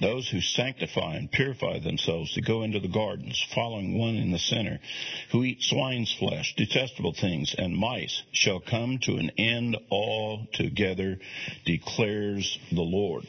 [0.00, 4.38] Those who sanctify and purify themselves to go into the gardens, following one in the
[4.38, 4.78] center,
[5.30, 11.18] who eat swine's flesh, detestable things, and mice, shall come to an end altogether,
[11.66, 13.24] declares the Lord.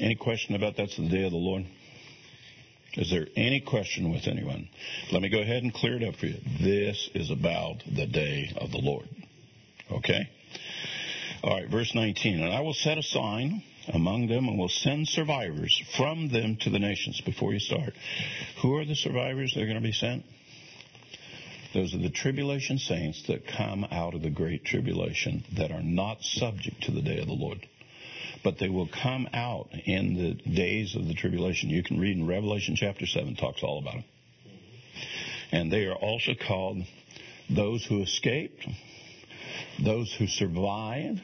[0.00, 1.64] Any question about that's the day of the Lord?
[2.94, 4.68] Is there any question with anyone?
[5.12, 6.38] Let me go ahead and clear it up for you.
[6.60, 9.08] This is about the day of the Lord.
[9.92, 10.28] Okay?
[11.42, 12.40] All right, verse 19.
[12.40, 13.62] And I will set a sign
[13.92, 17.94] among them and will send survivors from them to the nations before you start.
[18.62, 20.24] Who are the survivors that are going to be sent?
[21.74, 26.22] Those are the tribulation saints that come out of the great tribulation that are not
[26.22, 27.66] subject to the day of the Lord
[28.48, 31.68] but they will come out in the days of the tribulation.
[31.68, 34.04] You can read in Revelation chapter 7, talks all about them.
[35.52, 36.78] And they are also called
[37.50, 38.66] those who escaped,
[39.84, 41.20] those who survived,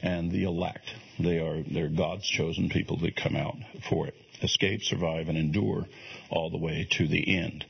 [0.00, 0.84] and the elect.
[1.18, 3.56] They are they're God's chosen people that come out
[3.90, 4.14] for it.
[4.42, 5.86] Escape, survive, and endure
[6.30, 7.64] all the way to the end.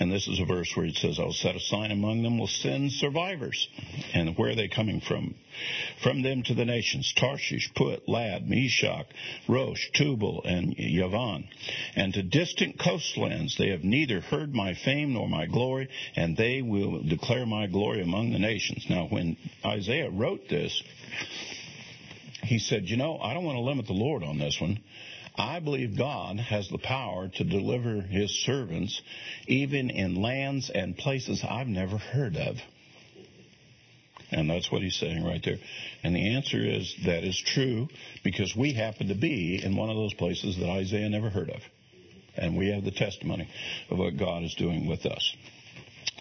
[0.00, 2.46] And this is a verse where it says, I'll set a sign among them, will
[2.46, 3.68] send survivors.
[4.14, 5.34] And where are they coming from?
[6.02, 9.06] From them to the nations, Tarshish, Put, Lud, Meshech,
[9.48, 11.46] Rosh, Tubal, and Yavan.
[11.94, 16.62] And to distant coastlands they have neither heard my fame nor my glory, and they
[16.62, 18.86] will declare my glory among the nations.
[18.88, 20.82] Now when Isaiah wrote this,
[22.44, 24.80] he said, you know, I don't want to limit the Lord on this one.
[25.36, 29.00] I believe God has the power to deliver his servants
[29.46, 32.56] even in lands and places I've never heard of.
[34.30, 35.58] And that's what he's saying right there.
[36.02, 37.88] And the answer is that is true
[38.24, 41.60] because we happen to be in one of those places that Isaiah never heard of.
[42.34, 43.48] And we have the testimony
[43.90, 45.36] of what God is doing with us.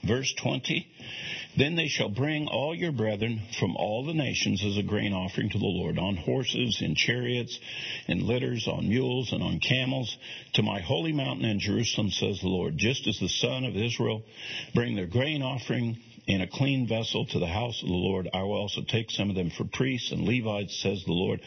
[0.04, 0.88] Verse 20
[1.58, 5.50] Then they shall bring all your brethren from all the nations as a grain offering
[5.50, 7.60] to the Lord, on horses, in chariots,
[8.08, 10.18] in litters, on mules, and on camels,
[10.54, 12.78] to my holy mountain in Jerusalem, says the Lord.
[12.78, 14.24] Just as the son of Israel
[14.74, 15.98] bring their grain offering
[16.32, 18.30] in a clean vessel to the house of the Lord.
[18.34, 21.42] I will also take some of them for priests and Levites, says the Lord.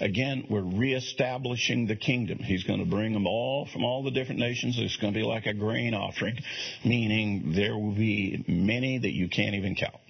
[0.00, 2.38] Again, we're reestablishing the kingdom.
[2.38, 4.78] He's going to bring them all from all the different nations.
[4.78, 6.38] It's going to be like a grain offering,
[6.84, 10.00] meaning there will be many that you can't even count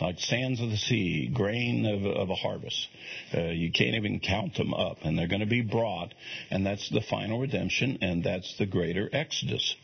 [0.00, 2.88] like sands of the sea, grain of, of a harvest.
[3.34, 6.12] Uh, you can't even count them up, and they're going to be brought,
[6.50, 9.74] and that's the final redemption, and that's the greater exodus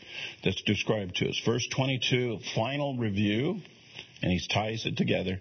[0.45, 1.41] that's described to us.
[1.45, 3.61] Verse 22, final review,
[4.23, 5.41] and he ties it together.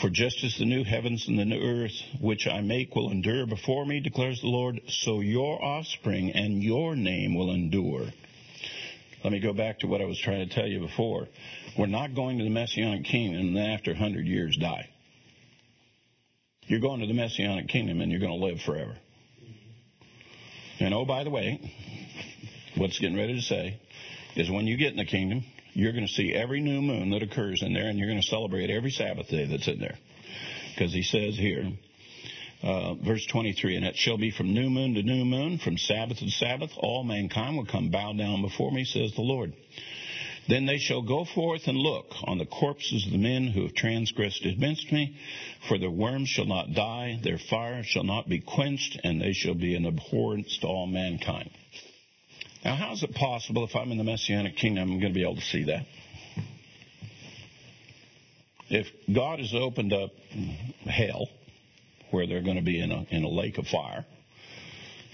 [0.00, 3.46] For just as the new heavens and the new earth which I make will endure
[3.46, 8.06] before me, declares the Lord, so your offspring and your name will endure.
[9.24, 11.26] Let me go back to what I was trying to tell you before.
[11.76, 14.88] We're not going to the Messianic kingdom and then after 100 years die.
[16.62, 18.96] You're going to the Messianic kingdom and you're going to live forever.
[20.80, 21.72] And oh, by the way,
[22.76, 23.80] what's getting ready to say
[24.36, 27.22] is when you get in the kingdom, you're going to see every new moon that
[27.22, 29.98] occurs in there and you're going to celebrate every Sabbath day that's in there.
[30.74, 31.72] Because he says here,
[32.62, 36.18] uh, verse 23, and it shall be from new moon to new moon, from Sabbath
[36.18, 39.52] to Sabbath, all mankind will come bow down before me, says the Lord.
[40.48, 43.74] Then they shall go forth and look on the corpses of the men who have
[43.74, 45.16] transgressed against me,
[45.68, 49.54] for their worms shall not die, their fire shall not be quenched, and they shall
[49.54, 51.50] be an abhorrence to all mankind.
[52.64, 55.22] Now, how is it possible if I'm in the Messianic kingdom, I'm going to be
[55.22, 55.86] able to see that?
[58.70, 60.10] If God has opened up
[60.84, 61.28] hell,
[62.10, 64.04] where they're going to be in a, in a lake of fire,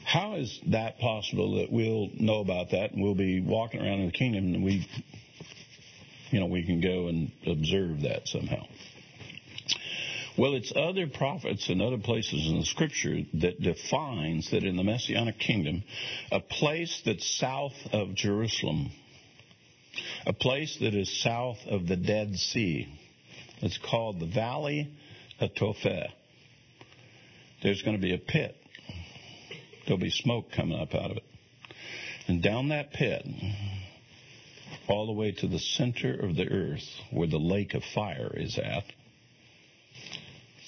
[0.05, 4.07] how is that possible that we'll know about that and we'll be walking around in
[4.07, 4.87] the kingdom and we
[6.35, 8.65] you know, we can go and observe that somehow.
[10.37, 14.83] Well, it's other prophets and other places in the scripture that defines that in the
[14.83, 15.85] Messianic kingdom,
[16.33, 18.91] a place that's south of Jerusalem,
[20.27, 22.89] a place that is south of the Dead Sea,
[23.63, 24.91] it's called the Valley
[25.39, 26.11] of Topheth.
[27.65, 28.55] There's going to be a pit.
[29.87, 31.25] There'll be smoke coming up out of it.
[32.29, 33.27] And down that pit,
[34.87, 38.59] all the way to the center of the earth where the lake of fire is
[38.59, 38.85] at,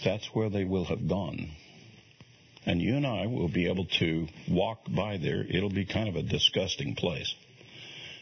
[0.05, 1.51] that's where they will have gone.
[2.65, 5.45] And you and I will be able to walk by there.
[5.47, 7.35] It'll be kind of a disgusting place.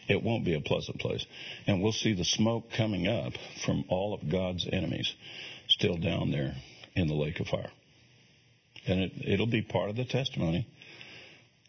[0.09, 1.25] It won't be a pleasant place.
[1.65, 3.33] And we'll see the smoke coming up
[3.65, 5.15] from all of God's enemies
[5.69, 6.55] still down there
[6.93, 7.71] in the lake of fire.
[8.87, 10.67] And it, it'll be part of the testimony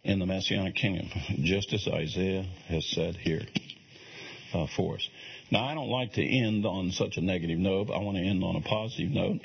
[0.04, 1.08] in the Messianic kingdom,
[1.42, 3.42] just as Isaiah has said here
[4.54, 5.08] uh, for us.
[5.50, 7.90] Now, I don't like to end on such a negative note.
[7.90, 9.40] I want to end on a positive note,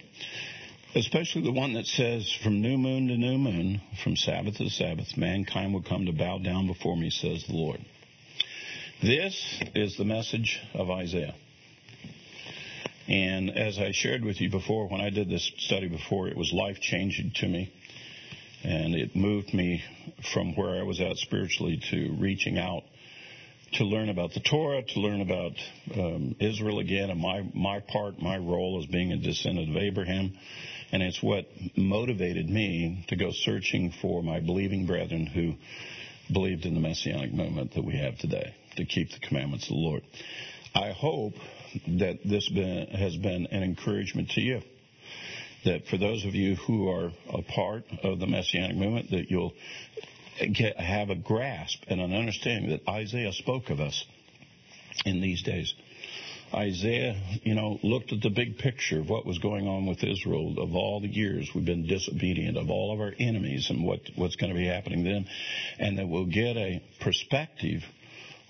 [0.96, 5.18] especially the one that says, From new moon to new moon, from Sabbath to Sabbath,
[5.18, 7.80] mankind will come to bow down before me, says the Lord.
[9.02, 11.34] This is the message of Isaiah.
[13.08, 16.52] And as I shared with you before, when I did this study before, it was
[16.54, 17.74] life changing to me.
[18.64, 19.84] And it moved me
[20.34, 22.84] from where I was at spiritually to reaching out
[23.74, 25.54] to learn about the Torah, to learn about
[25.96, 30.34] um, Israel again, and my my part, my role as being a descendant of Abraham,
[30.92, 31.46] and it's what
[31.78, 35.54] motivated me to go searching for my believing brethren who
[36.34, 39.82] believed in the messianic movement that we have today to keep the commandments of the
[39.82, 40.04] Lord.
[40.76, 41.34] I hope
[42.00, 44.62] that this been, has been an encouragement to you.
[45.66, 49.54] That for those of you who are a part of the messianic movement, that you'll
[50.54, 54.06] get, have a grasp and an understanding that Isaiah spoke of us
[55.06, 55.74] in these days.
[56.54, 60.56] Isaiah, you know, looked at the big picture of what was going on with Israel,
[60.58, 64.36] of all the years we've been disobedient, of all of our enemies and what, what's
[64.36, 65.28] going to be happening then,
[65.80, 67.84] and that we'll get a perspective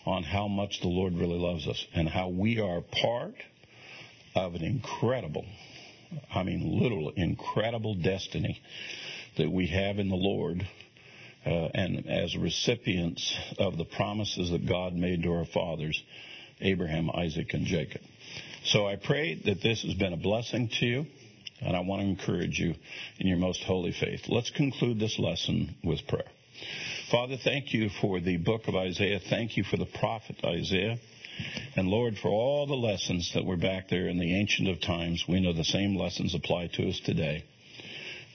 [0.06, 3.36] on how much the Lord really loves us and how we are part
[4.36, 5.45] of an incredible,
[6.34, 8.62] I mean, literal incredible destiny
[9.38, 10.68] that we have in the Lord
[11.45, 16.02] uh, and as recipients of the promises that God made to our fathers,
[16.60, 18.02] Abraham, Isaac, and Jacob.
[18.66, 21.06] So I pray that this has been a blessing to you,
[21.62, 22.76] and I want to encourage you
[23.20, 24.22] in your most holy faith.
[24.28, 26.30] Let's conclude this lesson with prayer.
[27.12, 29.20] Father, thank you for the book of Isaiah.
[29.20, 30.97] Thank you for the prophet Isaiah.
[31.76, 35.26] And Lord, for all the lessons that were back there in the ancient of times,
[35.28, 37.43] we know the same lessons apply to us today.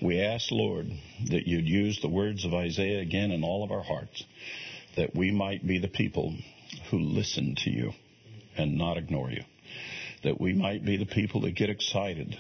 [0.03, 0.91] We ask, Lord,
[1.31, 4.23] that you'd use the words of Isaiah again in all of our hearts,
[4.97, 6.37] that we might be the people
[6.91, 7.93] who listen to you
[8.59, 9.45] and not ignore you,
[10.23, 12.39] that we might be the people that get excited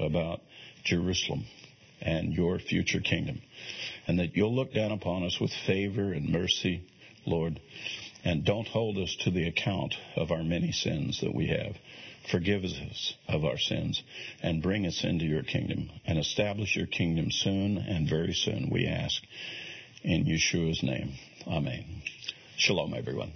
[0.00, 0.40] about
[0.84, 1.44] Jerusalem
[2.00, 3.42] and your future kingdom,
[4.06, 6.82] and that you'll look down upon us with favor and mercy,
[7.26, 7.60] Lord,
[8.24, 11.76] And don't hold us to the account of our many sins that we have.
[12.30, 14.02] Forgive us of our sins
[14.42, 18.86] and bring us into your kingdom and establish your kingdom soon and very soon, we
[18.86, 19.22] ask.
[20.02, 21.12] In Yeshua's name.
[21.46, 21.84] Amen.
[22.56, 23.32] Shalom, everyone.